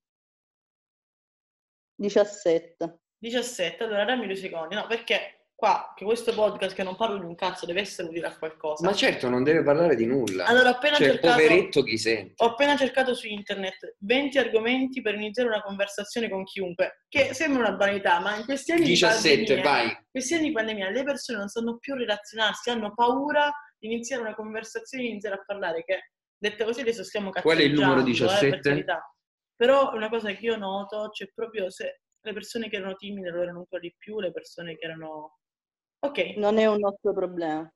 17. 2.00 2.98
17, 3.18 3.84
allora 3.84 4.04
dammi 4.04 4.24
due 4.24 4.34
secondi, 4.34 4.74
no, 4.74 4.86
perché 4.86 5.48
qua, 5.54 5.92
che 5.94 6.06
questo 6.06 6.32
podcast 6.32 6.74
che 6.74 6.82
non 6.82 6.96
parlo 6.96 7.18
di 7.18 7.26
un 7.26 7.34
cazzo 7.34 7.66
deve 7.66 7.80
essere 7.80 8.08
utile 8.08 8.28
a 8.28 8.38
qualcosa. 8.38 8.82
Ma 8.82 8.94
certo, 8.94 9.28
non 9.28 9.42
deve 9.42 9.62
parlare 9.62 9.94
di 9.94 10.06
nulla. 10.06 10.46
Allora, 10.46 10.70
ho 10.70 10.72
appena 10.72 10.96
cioè, 10.96 11.10
cercato... 11.10 11.34
poveretto 11.34 11.82
chi 11.82 11.98
sente. 11.98 12.32
Ho 12.42 12.46
appena 12.46 12.78
cercato 12.78 13.14
su 13.14 13.28
internet 13.28 13.96
20 13.98 14.38
argomenti 14.38 15.02
per 15.02 15.16
iniziare 15.16 15.50
una 15.50 15.60
conversazione 15.60 16.30
con 16.30 16.44
chiunque, 16.44 17.04
che 17.08 17.34
sembra 17.34 17.68
una 17.68 17.76
banalità, 17.76 18.18
ma 18.20 18.36
in 18.36 18.46
questi 18.46 18.72
anni 18.72 18.86
17, 18.86 19.36
di 19.36 19.44
pandemia, 19.44 19.70
vai. 19.70 19.86
in 19.88 19.96
questi 20.10 20.34
anni 20.34 20.46
di 20.46 20.52
pandemia 20.52 20.88
le 20.88 21.04
persone 21.04 21.38
non 21.38 21.48
sanno 21.48 21.76
più 21.76 21.94
relazionarsi, 21.94 22.70
hanno 22.70 22.94
paura 22.94 23.52
di 23.78 23.92
iniziare 23.92 24.22
una 24.22 24.34
conversazione, 24.34 25.04
di 25.04 25.10
iniziare 25.10 25.36
a 25.36 25.42
parlare, 25.44 25.84
che 25.84 26.12
detta 26.38 26.64
così 26.64 26.80
adesso 26.80 27.04
stiamo 27.04 27.28
Qual 27.28 27.58
è 27.58 27.62
il 27.62 27.74
numero 27.74 28.02
cazzeggiando, 28.02 28.32
eh, 28.32 28.38
per 28.38 28.60
17? 28.60 28.68
carità. 28.70 29.14
Però 29.60 29.92
una 29.92 30.08
cosa 30.08 30.32
che 30.32 30.46
io 30.46 30.56
noto, 30.56 31.10
c'è 31.10 31.30
proprio 31.34 31.68
se 31.68 32.00
le 32.18 32.32
persone 32.32 32.70
che 32.70 32.76
erano 32.76 32.96
timide 32.96 33.28
lo 33.28 33.42
erano 33.42 33.58
ancora 33.58 33.78
di 33.78 33.94
più, 33.94 34.18
le 34.18 34.32
persone 34.32 34.74
che 34.78 34.86
erano... 34.86 35.40
Ok, 35.98 36.36
Non 36.36 36.56
è 36.56 36.64
un 36.64 36.78
nostro 36.78 37.12
problema. 37.12 37.70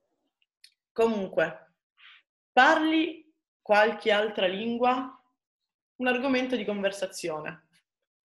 Comunque, 0.92 1.74
parli 2.52 3.30
qualche 3.60 4.10
altra 4.12 4.46
lingua? 4.46 5.14
Un 5.96 6.06
argomento 6.06 6.56
di 6.56 6.64
conversazione. 6.64 7.68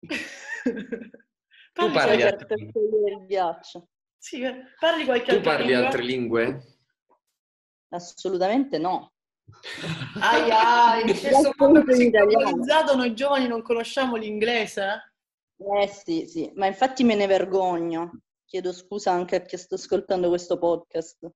Tu 1.75 1.91
parli 1.93 2.23
altre 2.23 2.47
per 2.47 2.59
lingue? 2.59 2.73
togliere 2.73 3.21
il 3.21 3.27
ghiaccio. 3.27 3.89
Sì, 4.19 4.43
parli 4.81 5.05
qualche 5.05 5.27
Tu 5.31 5.37
altra 5.37 5.51
parli 5.53 5.67
lingua? 5.67 5.87
altre 5.87 6.03
lingue? 6.03 6.79
Assolutamente 7.91 8.79
no. 8.79 9.14
Ai 10.21 10.51
ai, 10.51 11.01
in 11.09 11.19
questo 11.19 11.53
mondo 11.57 11.85
così 11.85 12.11
globalizzato 12.11 12.97
noi 12.97 13.15
giovani 13.15 13.47
non 13.47 13.63
conosciamo 13.63 14.17
l'inglese? 14.17 15.15
Eh 15.57 15.87
sì, 15.89 16.27
sì, 16.27 16.53
ma 16.55 16.67
infatti 16.67 17.05
me 17.05 17.15
ne 17.15 17.27
vergogno. 17.27 18.21
Chiedo 18.45 18.73
scusa 18.73 19.13
anche 19.13 19.37
a 19.37 19.41
chi 19.43 19.57
sta 19.57 19.77
ascoltando 19.77 20.29
questo 20.29 20.59
podcast. 20.59 21.31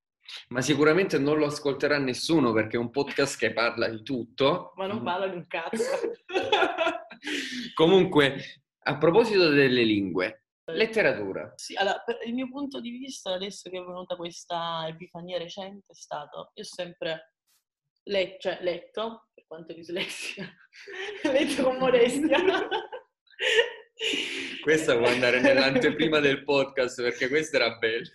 Ma 0.49 0.61
sicuramente 0.61 1.19
non 1.19 1.39
lo 1.39 1.47
ascolterà 1.47 1.99
nessuno 1.99 2.53
perché 2.53 2.77
è 2.77 2.81
un 2.81 2.91
podcast 2.91 3.39
che 3.39 3.53
parla 3.53 3.89
di 3.89 4.03
tutto. 4.03 4.73
Ma 4.77 4.87
non 4.87 5.03
parla 5.03 5.27
di 5.29 5.37
un 5.37 5.47
cazzo. 5.47 5.85
Comunque, 7.75 8.63
a 8.81 8.99
proposito 8.99 9.49
delle 9.49 9.83
lingue, 9.83 10.45
letteratura. 10.67 11.53
Sì, 11.57 11.75
allora, 11.77 12.03
per 12.05 12.19
il 12.27 12.35
mio 12.35 12.49
punto 12.49 12.81
di 12.81 12.91
vista, 12.91 13.33
adesso 13.33 13.71
che 13.71 13.79
è 13.79 13.83
venuta 13.83 14.17
questa 14.17 14.87
epifania 14.87 15.39
recente, 15.39 15.93
è 15.93 15.95
stato, 15.95 16.51
io 16.55 16.63
ho 16.63 16.67
sempre 16.67 17.33
le- 18.09 18.37
cioè, 18.39 18.59
letto, 18.61 19.29
per 19.35 19.45
quanto 19.47 19.73
dislessia, 19.73 20.47
letto 21.25 21.63
con 21.63 21.77
modestia. 21.77 22.39
Questa 24.63 24.97
può 24.97 25.07
andare 25.07 25.41
nell'anteprima 25.41 26.21
del 26.21 26.45
podcast 26.45 27.03
perché 27.03 27.29
questa 27.29 27.57
era 27.57 27.77
bella. 27.79 28.07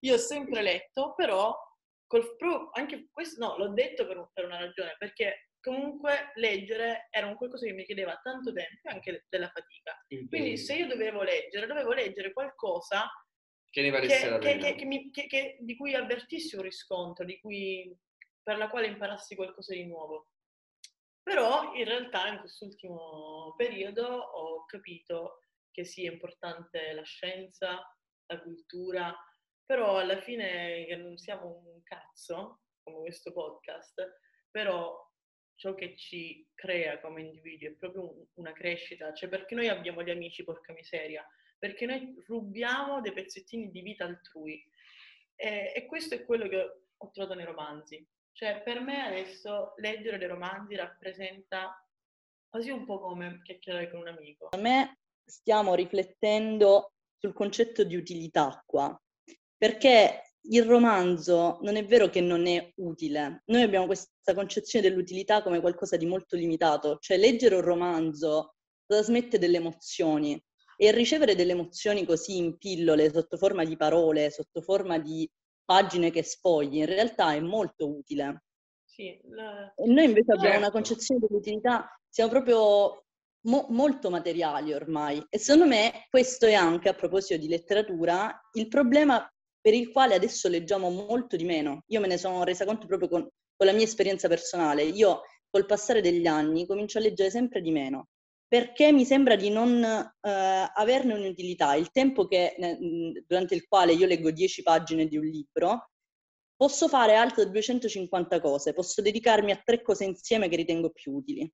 Io 0.00 0.14
ho 0.14 0.18
sempre 0.18 0.62
letto, 0.62 1.14
però 1.14 1.54
col, 2.06 2.36
anche 2.72 3.08
questo, 3.10 3.44
no, 3.44 3.56
l'ho 3.56 3.72
detto 3.72 4.06
per, 4.06 4.30
per 4.32 4.44
una 4.46 4.58
ragione, 4.58 4.94
perché 4.98 5.50
comunque 5.60 6.32
leggere 6.36 7.08
era 7.10 7.26
un 7.26 7.34
qualcosa 7.36 7.66
che 7.66 7.72
mi 7.72 7.84
chiedeva 7.84 8.18
tanto 8.22 8.52
tempo 8.52 8.88
e 8.88 8.90
anche 8.90 9.26
della 9.28 9.48
fatica. 9.50 9.94
Quindi 10.28 10.56
se 10.56 10.74
io 10.76 10.86
dovevo 10.86 11.22
leggere, 11.22 11.66
dovevo 11.66 11.92
leggere 11.92 12.32
qualcosa 12.32 13.06
Che 13.68 13.82
ne 13.82 13.90
valesse 13.90 14.20
che, 14.22 14.30
la 14.30 14.38
pena. 14.38 14.64
che- 14.64 14.74
che 14.74 14.84
mi- 14.86 15.10
che- 15.10 15.26
che- 15.26 15.58
di 15.60 15.76
cui 15.76 15.94
avvertissi 15.94 16.56
un 16.56 16.62
riscontro, 16.62 17.24
di 17.26 17.38
cui 17.40 17.94
per 18.42 18.56
la 18.56 18.68
quale 18.68 18.86
imparassi 18.86 19.34
qualcosa 19.34 19.74
di 19.74 19.86
nuovo. 19.86 20.32
Però 21.22 21.74
in 21.74 21.84
realtà 21.84 22.28
in 22.28 22.38
quest'ultimo 22.38 23.54
periodo 23.56 24.06
ho 24.06 24.64
capito 24.64 25.44
che 25.70 25.84
sì, 25.84 26.06
è 26.06 26.10
importante 26.10 26.92
la 26.92 27.04
scienza, 27.04 27.80
la 28.26 28.40
cultura, 28.40 29.14
però 29.64 29.98
alla 29.98 30.20
fine 30.20 30.84
che 30.86 30.96
non 30.96 31.16
siamo 31.16 31.62
un 31.64 31.82
cazzo, 31.82 32.62
come 32.82 32.98
questo 32.98 33.32
podcast, 33.32 34.20
però 34.50 35.08
ciò 35.54 35.74
che 35.74 35.94
ci 35.96 36.48
crea 36.54 37.00
come 37.00 37.20
individui 37.20 37.68
è 37.68 37.72
proprio 37.72 38.28
una 38.34 38.52
crescita, 38.52 39.12
cioè 39.12 39.28
perché 39.28 39.54
noi 39.54 39.68
abbiamo 39.68 40.02
gli 40.02 40.10
amici, 40.10 40.42
porca 40.42 40.72
miseria, 40.72 41.24
perché 41.58 41.86
noi 41.86 42.20
rubiamo 42.26 43.00
dei 43.00 43.12
pezzettini 43.12 43.70
di 43.70 43.82
vita 43.82 44.04
altrui. 44.04 44.66
E, 45.36 45.72
e 45.74 45.86
questo 45.86 46.14
è 46.14 46.24
quello 46.24 46.48
che 46.48 46.82
ho 46.96 47.10
trovato 47.10 47.34
nei 47.34 47.44
romanzi. 47.44 48.04
Cioè, 48.40 48.62
per 48.62 48.80
me 48.80 49.04
adesso 49.04 49.74
leggere 49.76 50.16
dei 50.16 50.26
romanzi 50.26 50.74
rappresenta 50.74 51.86
quasi 52.48 52.70
un 52.70 52.86
po' 52.86 52.98
come 52.98 53.42
chiacchierare 53.42 53.90
con 53.90 54.00
un 54.00 54.08
amico. 54.08 54.48
A 54.52 54.56
me 54.56 55.00
stiamo 55.22 55.74
riflettendo 55.74 56.94
sul 57.18 57.34
concetto 57.34 57.84
di 57.84 57.96
utilità 57.96 58.62
qua, 58.64 58.98
perché 59.58 60.36
il 60.48 60.64
romanzo 60.64 61.58
non 61.60 61.76
è 61.76 61.84
vero 61.84 62.08
che 62.08 62.22
non 62.22 62.46
è 62.46 62.72
utile, 62.76 63.42
noi 63.48 63.60
abbiamo 63.60 63.84
questa 63.84 64.32
concezione 64.32 64.88
dell'utilità 64.88 65.42
come 65.42 65.60
qualcosa 65.60 65.98
di 65.98 66.06
molto 66.06 66.34
limitato, 66.34 66.96
cioè 66.98 67.18
leggere 67.18 67.56
un 67.56 67.60
romanzo 67.60 68.54
trasmette 68.86 69.38
delle 69.38 69.58
emozioni 69.58 70.42
e 70.78 70.92
ricevere 70.92 71.34
delle 71.34 71.52
emozioni 71.52 72.06
così 72.06 72.38
in 72.38 72.56
pillole, 72.56 73.10
sotto 73.10 73.36
forma 73.36 73.66
di 73.66 73.76
parole, 73.76 74.30
sotto 74.30 74.62
forma 74.62 74.98
di 74.98 75.30
pagine 75.70 76.10
che 76.10 76.24
sfogli, 76.24 76.78
in 76.78 76.86
realtà 76.86 77.32
è 77.32 77.38
molto 77.38 77.88
utile. 77.88 78.42
Sì, 78.84 79.20
la... 79.28 79.72
Noi 79.86 80.04
invece 80.04 80.32
abbiamo 80.32 80.48
Certo. 80.48 80.58
una 80.58 80.70
concezione 80.72 81.20
dell'utilità, 81.20 81.96
siamo 82.08 82.28
proprio 82.28 83.04
mo- 83.42 83.66
molto 83.68 84.10
materiali 84.10 84.72
ormai. 84.72 85.24
E 85.28 85.38
secondo 85.38 85.68
me 85.68 86.08
questo 86.10 86.46
è 86.46 86.54
anche, 86.54 86.88
a 86.88 86.94
proposito 86.94 87.40
di 87.40 87.46
letteratura, 87.46 88.36
il 88.54 88.66
problema 88.66 89.24
per 89.60 89.74
il 89.74 89.92
quale 89.92 90.16
adesso 90.16 90.48
leggiamo 90.48 90.90
molto 90.90 91.36
di 91.36 91.44
meno. 91.44 91.84
Io 91.86 92.00
me 92.00 92.08
ne 92.08 92.18
sono 92.18 92.42
resa 92.42 92.64
conto 92.64 92.88
proprio 92.88 93.08
con, 93.08 93.28
con 93.54 93.66
la 93.68 93.72
mia 93.72 93.84
esperienza 93.84 94.26
personale. 94.26 94.82
Io 94.82 95.20
col 95.48 95.66
passare 95.66 96.00
degli 96.00 96.26
anni 96.26 96.66
comincio 96.66 96.98
a 96.98 97.02
leggere 97.02 97.30
sempre 97.30 97.60
di 97.60 97.70
meno 97.70 98.08
perché 98.50 98.90
mi 98.90 99.04
sembra 99.04 99.36
di 99.36 99.48
non 99.48 99.80
eh, 99.80 100.70
averne 100.74 101.14
un'utilità. 101.14 101.74
Il 101.76 101.92
tempo 101.92 102.26
che, 102.26 102.56
durante 103.24 103.54
il 103.54 103.68
quale 103.68 103.92
io 103.92 104.08
leggo 104.08 104.32
10 104.32 104.64
pagine 104.64 105.06
di 105.06 105.16
un 105.16 105.24
libro, 105.24 105.90
posso 106.56 106.88
fare 106.88 107.14
altre 107.14 107.48
250 107.48 108.40
cose, 108.40 108.72
posso 108.72 109.02
dedicarmi 109.02 109.52
a 109.52 109.62
tre 109.64 109.82
cose 109.82 110.02
insieme 110.02 110.48
che 110.48 110.56
ritengo 110.56 110.90
più 110.90 111.12
utili. 111.12 111.48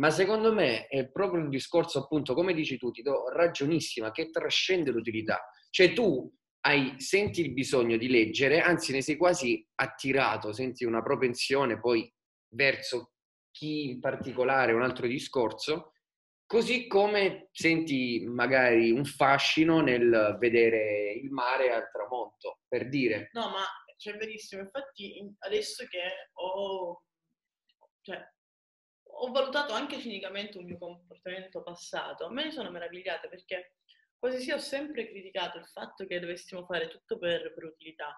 Ma 0.00 0.10
secondo 0.10 0.52
me 0.52 0.88
è 0.88 1.08
proprio 1.08 1.40
un 1.40 1.50
discorso, 1.50 2.00
appunto, 2.00 2.34
come 2.34 2.52
dici 2.52 2.78
tu, 2.78 2.90
ti 2.90 3.02
do 3.02 3.28
ragionissima, 3.28 4.10
che 4.10 4.30
trascende 4.30 4.90
l'utilità. 4.90 5.40
Cioè 5.70 5.92
tu 5.92 6.28
hai, 6.62 6.96
senti 6.98 7.42
il 7.42 7.52
bisogno 7.52 7.96
di 7.96 8.08
leggere, 8.08 8.60
anzi 8.60 8.90
ne 8.90 9.02
sei 9.02 9.14
quasi 9.14 9.64
attirato, 9.76 10.52
senti 10.52 10.84
una 10.84 11.00
propensione 11.00 11.78
poi 11.78 12.12
verso 12.56 13.12
chi 13.52 13.90
in 13.90 14.00
particolare, 14.00 14.72
un 14.72 14.82
altro 14.82 15.06
discorso, 15.06 15.92
così 16.46 16.86
come 16.86 17.48
senti 17.52 18.24
magari 18.26 18.90
un 18.90 19.04
fascino 19.04 19.80
nel 19.80 20.36
vedere 20.38 21.12
il 21.12 21.30
mare 21.30 21.72
al 21.72 21.90
tramonto, 21.90 22.60
per 22.68 22.88
dire. 22.88 23.30
No, 23.32 23.48
ma 23.50 23.64
c'è 23.96 24.16
verissimo. 24.16 24.62
Infatti, 24.62 25.18
in- 25.18 25.34
adesso 25.38 25.86
che 25.86 26.30
ho, 26.32 27.02
cioè, 28.02 28.22
ho 29.02 29.30
valutato 29.30 29.72
anche 29.72 29.98
cinicamente 29.98 30.58
un 30.58 30.64
mio 30.64 30.78
comportamento 30.78 31.62
passato, 31.62 32.30
me 32.30 32.44
ne 32.44 32.50
sono 32.50 32.70
meravigliata 32.70 33.28
perché 33.28 33.76
quasi 34.18 34.40
sì 34.40 34.52
ho 34.52 34.58
sempre 34.58 35.08
criticato 35.08 35.58
il 35.58 35.66
fatto 35.66 36.06
che 36.06 36.20
dovessimo 36.20 36.64
fare 36.64 36.88
tutto 36.88 37.18
per, 37.18 37.52
per 37.54 37.64
utilità. 37.64 38.14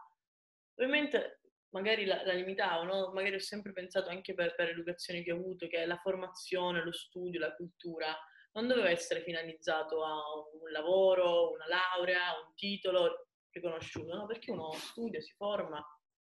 Ovviamente 0.79 1.41
magari 1.71 2.05
la, 2.05 2.25
la 2.25 2.33
limitavo, 2.33 2.85
no? 2.85 3.13
magari 3.13 3.37
ho 3.37 3.41
sempre 3.41 3.73
pensato 3.73 4.09
anche 4.09 4.35
per, 4.35 4.55
per 4.55 4.69
l'educazione 4.69 5.23
che 5.23 5.33
ho 5.33 5.37
avuto 5.37 5.67
che 5.67 5.85
la 5.85 5.97
formazione, 5.97 6.83
lo 6.83 6.93
studio, 6.93 7.41
la 7.41 7.55
cultura 7.55 8.17
non 8.53 8.67
doveva 8.67 8.91
essere 8.91 9.23
finalizzato 9.23 10.03
a 10.03 10.15
un 10.63 10.71
lavoro, 10.71 11.51
una 11.53 11.67
laurea, 11.67 12.33
un 12.47 12.55
titolo 12.55 13.29
riconosciuto, 13.51 14.15
no? 14.15 14.27
perché 14.27 14.51
uno 14.51 14.73
studia, 14.73 15.21
si 15.21 15.33
forma, 15.37 15.85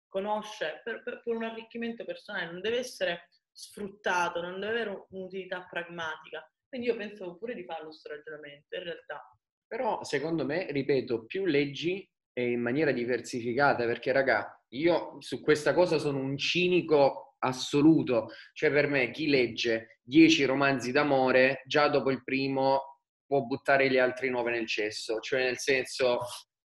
conosce 0.09 0.81
per, 0.85 1.03
per- 1.03 1.23
per 1.23 1.35
un 1.35 1.45
arricchimento 1.45 2.05
personale, 2.05 2.51
non 2.51 2.61
deve 2.61 2.79
essere 2.79 3.29
sfruttato, 3.53 4.41
non 4.41 4.61
deve 4.61 4.81
avere 4.81 5.07
un'utilità 5.11 5.67
pragmatica. 5.69 6.47
Quindi 6.69 6.89
io 6.89 6.97
pensavo 6.97 7.37
pure 7.37 7.55
di 7.55 7.65
farlo 7.65 7.87
questo 7.87 8.11
ragionamento, 8.11 8.77
in 8.77 8.83
realtà. 8.85 9.37
Però 9.67 10.03
secondo 10.05 10.45
me, 10.45 10.71
ripeto, 10.71 11.25
più 11.27 11.47
leggi 11.47 12.09
e 12.33 12.51
in 12.51 12.61
maniera 12.61 12.93
diversificata, 12.93 13.85
perché 13.87 14.13
raga, 14.13 14.60
io 14.71 15.17
su 15.21 15.41
questa 15.41 15.75
cosa 15.75 15.99
sono 15.99 16.19
un 16.19 16.37
cinico 16.37 17.37
assoluto, 17.39 18.29
cioè 18.53 18.71
per 18.71 18.89
me 18.89 19.11
chi 19.11 19.29
legge 19.29 20.01
10 20.03 20.45
romanzi 20.45 20.93
d'amore, 20.93 21.63
già 21.67 21.89
dopo 21.89 22.11
il 22.11 22.23
primo 22.23 22.99
può 23.27 23.43
buttare 23.43 23.89
gli 23.91 23.99
altri 23.99 24.29
9 24.29 24.51
nel 24.51 24.67
cesso, 24.67 25.21
cioè 25.21 25.45
nel 25.45 25.59
senso 25.59 26.19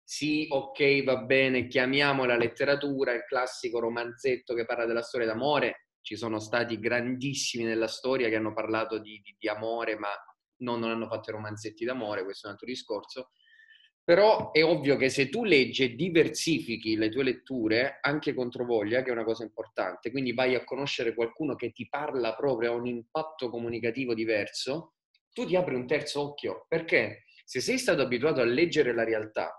sì, 0.02 0.46
ok, 0.50 1.02
va 1.04 1.18
bene, 1.18 1.66
chiamiamola 1.66 2.36
letteratura, 2.36 3.12
il 3.12 3.24
classico 3.24 3.80
romanzetto 3.80 4.54
che 4.54 4.64
parla 4.66 4.84
della 4.84 5.02
storia 5.02 5.26
d'amore, 5.26 5.88
ci 6.02 6.16
sono 6.16 6.38
stati 6.40 6.78
grandissimi 6.78 7.64
nella 7.64 7.88
storia 7.88 8.28
che 8.28 8.36
hanno 8.36 8.52
parlato 8.52 8.98
di, 8.98 9.20
di- 9.22 9.36
di 9.38 9.48
amore, 9.48 9.96
ma 9.96 10.10
non, 10.58 10.80
non 10.80 10.90
hanno 10.90 11.08
fatto 11.08 11.30
i 11.30 11.32
romanzetti 11.32 11.84
d'amore, 11.84 12.24
questo 12.24 12.46
è 12.46 12.48
un 12.48 12.54
altro 12.54 12.68
discorso. 12.68 13.30
Però 14.04 14.50
è 14.52 14.62
ovvio 14.62 14.96
che 14.96 15.08
se 15.08 15.30
tu 15.30 15.44
leggi 15.44 15.84
e 15.84 15.94
diversifichi 15.94 16.94
le 16.94 17.08
tue 17.08 17.24
letture, 17.24 17.98
anche 18.02 18.34
contro 18.34 18.66
voglia, 18.66 19.02
che 19.02 19.08
è 19.08 19.12
una 19.12 19.24
cosa 19.24 19.44
importante, 19.44 20.10
quindi 20.10 20.34
vai 20.34 20.54
a 20.54 20.62
conoscere 20.62 21.14
qualcuno 21.14 21.54
che 21.54 21.72
ti 21.72 21.88
parla 21.88 22.34
proprio, 22.34 22.72
ha 22.72 22.74
un 22.74 22.86
impatto 22.86 23.48
comunicativo 23.48 24.12
diverso, 24.12 24.96
tu 25.32 25.46
ti 25.46 25.56
apri 25.56 25.74
un 25.74 25.86
terzo 25.86 26.20
occhio, 26.20 26.66
perché? 26.68 27.24
Se 27.46 27.60
sei 27.60 27.78
stato 27.78 28.02
abituato 28.02 28.40
a 28.42 28.44
leggere 28.44 28.92
la 28.94 29.04
realtà 29.04 29.58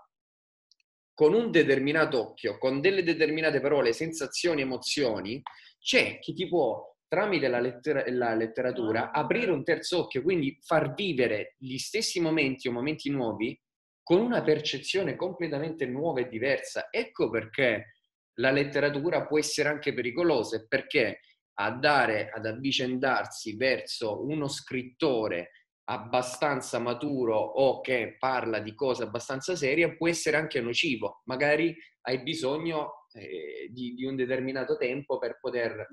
con 1.12 1.32
un 1.34 1.50
determinato 1.50 2.20
occhio, 2.20 2.58
con 2.58 2.80
delle 2.80 3.02
determinate 3.02 3.58
parole, 3.60 3.92
sensazioni, 3.92 4.60
emozioni, 4.60 5.42
c'è 5.80 6.18
chi 6.18 6.34
ti 6.34 6.46
può, 6.46 6.94
tramite 7.08 7.48
la, 7.48 7.58
lettera- 7.58 8.04
la 8.08 8.34
letteratura, 8.34 9.12
aprire 9.12 9.50
un 9.50 9.64
terzo 9.64 10.00
occhio, 10.00 10.22
quindi 10.22 10.58
far 10.60 10.92
vivere 10.92 11.54
gli 11.58 11.78
stessi 11.78 12.20
momenti 12.20 12.68
o 12.68 12.72
momenti 12.72 13.08
nuovi 13.08 13.58
con 14.06 14.20
una 14.20 14.40
percezione 14.40 15.16
completamente 15.16 15.84
nuova 15.84 16.20
e 16.20 16.28
diversa. 16.28 16.86
Ecco 16.92 17.28
perché 17.28 17.94
la 18.34 18.52
letteratura 18.52 19.26
può 19.26 19.36
essere 19.36 19.68
anche 19.68 19.92
pericolosa, 19.92 20.64
perché 20.68 21.22
andare 21.54 22.30
ad 22.30 22.46
avvicendarsi 22.46 23.56
verso 23.56 24.24
uno 24.24 24.46
scrittore 24.46 25.50
abbastanza 25.88 26.78
maturo 26.78 27.36
o 27.36 27.80
che 27.80 28.14
parla 28.16 28.60
di 28.60 28.76
cose 28.76 29.02
abbastanza 29.02 29.56
serie 29.56 29.96
può 29.96 30.06
essere 30.06 30.36
anche 30.36 30.60
nocivo. 30.60 31.22
Magari 31.24 31.76
hai 32.02 32.22
bisogno 32.22 33.08
eh, 33.12 33.68
di, 33.72 33.94
di 33.94 34.04
un 34.04 34.14
determinato 34.14 34.76
tempo 34.76 35.18
per 35.18 35.40
poter, 35.40 35.84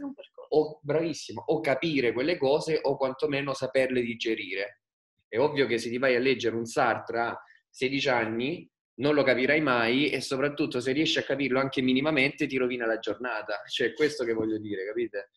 o, 0.50 0.80
bravissimo, 0.84 1.42
o 1.48 1.60
capire 1.62 2.14
quelle 2.14 2.38
cose 2.38 2.78
o 2.80 2.96
quantomeno 2.96 3.56
saperle 3.56 4.04
digerire. 4.04 4.82
È 5.28 5.40
ovvio 5.40 5.66
che 5.66 5.80
se 5.80 5.90
ti 5.90 5.98
vai 5.98 6.16
a 6.16 6.20
leggere 6.20 6.56
un 6.56 6.66
Sartre 6.66 7.20
a 7.20 7.44
16 7.74 8.10
anni 8.10 8.70
non 8.96 9.16
lo 9.16 9.24
capirai 9.24 9.60
mai 9.60 10.12
e 10.12 10.22
soprattutto 10.22 10.80
se 10.80 10.92
riesci 10.92 11.18
a 11.18 11.24
capirlo 11.24 11.60
anche 11.60 11.82
minimamente 11.82 12.46
ti 12.46 12.58
rovina 12.58 12.86
la 12.86 13.00
giornata. 13.00 13.64
Cioè, 13.68 13.88
è 13.88 13.94
questo 13.94 14.24
che 14.24 14.34
voglio 14.34 14.60
dire, 14.60 14.86
capite? 14.86 15.32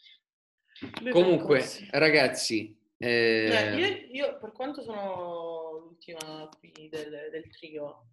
Due 1.00 1.10
Comunque, 1.10 1.64
ragazzi, 1.92 2.78
eh, 2.98 3.48
Cioè, 3.50 3.70
io, 3.76 3.86
io, 4.10 4.38
per 4.38 4.52
quanto 4.52 4.82
sono 4.82 5.80
l'ultima 5.82 6.48
qui 6.58 6.88
del, 6.90 7.28
del 7.30 7.48
trio, 7.48 8.08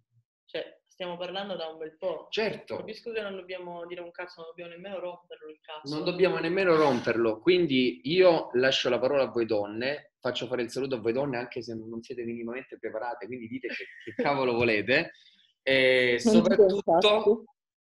cioè, 0.46 0.80
stiamo 0.86 1.18
parlando 1.18 1.56
da 1.56 1.66
un 1.66 1.76
bel 1.76 1.96
po'. 1.98 2.28
certo, 2.30 2.76
Capisco 2.76 3.12
che 3.12 3.20
non 3.20 3.36
dobbiamo 3.36 3.84
dire 3.86 4.00
un 4.00 4.10
cazzo, 4.12 4.40
non 4.40 4.48
dobbiamo 4.48 4.70
nemmeno 4.70 4.98
romperlo 5.00 5.50
il 5.50 5.60
cazzo. 5.60 5.94
non 5.94 6.04
dobbiamo 6.04 6.38
nemmeno 6.38 6.74
romperlo. 6.74 7.40
Quindi 7.40 8.00
io 8.04 8.48
lascio 8.54 8.88
la 8.88 8.98
parola 8.98 9.24
a 9.24 9.30
voi 9.30 9.44
donne, 9.44 10.13
faccio 10.24 10.46
fare 10.46 10.62
il 10.62 10.70
saluto 10.70 10.94
a 10.94 11.00
voi 11.00 11.12
donne 11.12 11.36
anche 11.36 11.60
se 11.60 11.74
non 11.74 12.02
siete 12.02 12.24
minimamente 12.24 12.78
preparate, 12.78 13.26
quindi 13.26 13.46
dite 13.46 13.68
che, 13.68 13.84
che 14.02 14.22
cavolo 14.22 14.54
volete. 14.54 15.10
E 15.62 16.16
soprattutto 16.18 17.44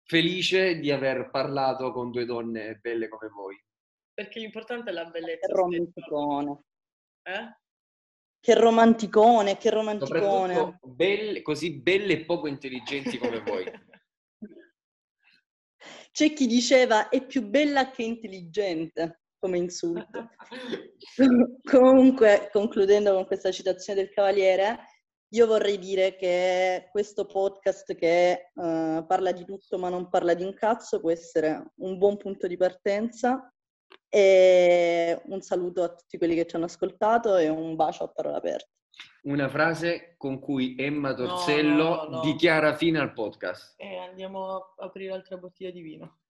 felice 0.05 0.79
di 0.79 0.91
aver 0.91 1.31
parlato 1.31 1.91
con 1.91 2.11
due 2.11 2.27
donne 2.27 2.79
belle 2.83 3.09
come 3.09 3.29
voi. 3.29 3.57
Perché 4.13 4.41
l'importante 4.41 4.91
è 4.91 4.93
la 4.93 5.07
bellezza. 5.07 5.47
Che 5.47 5.53
romanticone. 5.55 6.65
Eh? 7.23 7.57
Che 8.41 8.55
romanticone, 8.55 9.57
che 9.57 9.71
romanticone. 9.71 10.81
Belle, 10.83 11.41
così 11.41 11.81
belle 11.81 12.13
e 12.13 12.25
poco 12.27 12.47
intelligenti 12.47 13.17
come 13.17 13.41
voi. 13.41 13.65
C'è 16.13 16.33
chi 16.35 16.47
diceva 16.47 17.09
è 17.09 17.25
più 17.25 17.43
bella 17.43 17.91
che 17.91 18.03
intelligente 18.03 19.23
come 19.39 19.59
insulto. 19.59 20.31
Comunque, 21.63 22.49
concludendo 22.53 23.15
con 23.15 23.27
questa 23.27 23.51
citazione 23.51 24.01
del 24.01 24.11
Cavaliere, 24.11 24.79
io 25.33 25.47
vorrei 25.47 25.79
dire 25.79 26.17
che 26.17 26.89
questo 26.91 27.27
podcast 27.27 27.95
che 27.95 28.51
uh, 28.55 29.05
parla 29.07 29.31
di 29.33 29.45
tutto 29.45 29.79
ma 29.79 29.91
non 29.91 30.09
parla 30.09 30.33
di 30.33 30.43
un 30.43 30.55
cazzo 30.55 31.01
può 31.01 31.11
essere 31.11 31.73
un 31.77 31.99
buon 31.99 32.17
punto 32.17 32.47
di 32.47 32.57
partenza 32.57 33.53
e 34.09 35.21
un 35.27 35.41
saluto 35.43 35.83
a 35.83 35.93
tutti 35.93 36.17
quelli 36.17 36.35
che 36.35 36.47
ci 36.47 36.57
hanno 36.57 36.65
ascoltato 36.65 37.37
e 37.37 37.49
un 37.49 37.77
bacio 37.77 38.05
a 38.05 38.09
parola 38.09 38.39
aperta. 38.39 38.71
Una 39.23 39.49
frase 39.49 40.15
con 40.17 40.39
cui 40.39 40.75
Emma 40.79 41.13
Torzello 41.13 41.85
No, 41.85 42.03
no, 42.05 42.09
no. 42.09 42.21
dichiara 42.21 42.75
fine 42.75 42.99
al 42.99 43.13
podcast. 43.13 43.75
E 43.77 43.99
andiamo 43.99 44.57
a 44.57 44.75
aprire 44.79 45.13
altre 45.13 45.37
bottiglie 45.37 45.73
di 45.73 45.83
vino. 45.83 46.21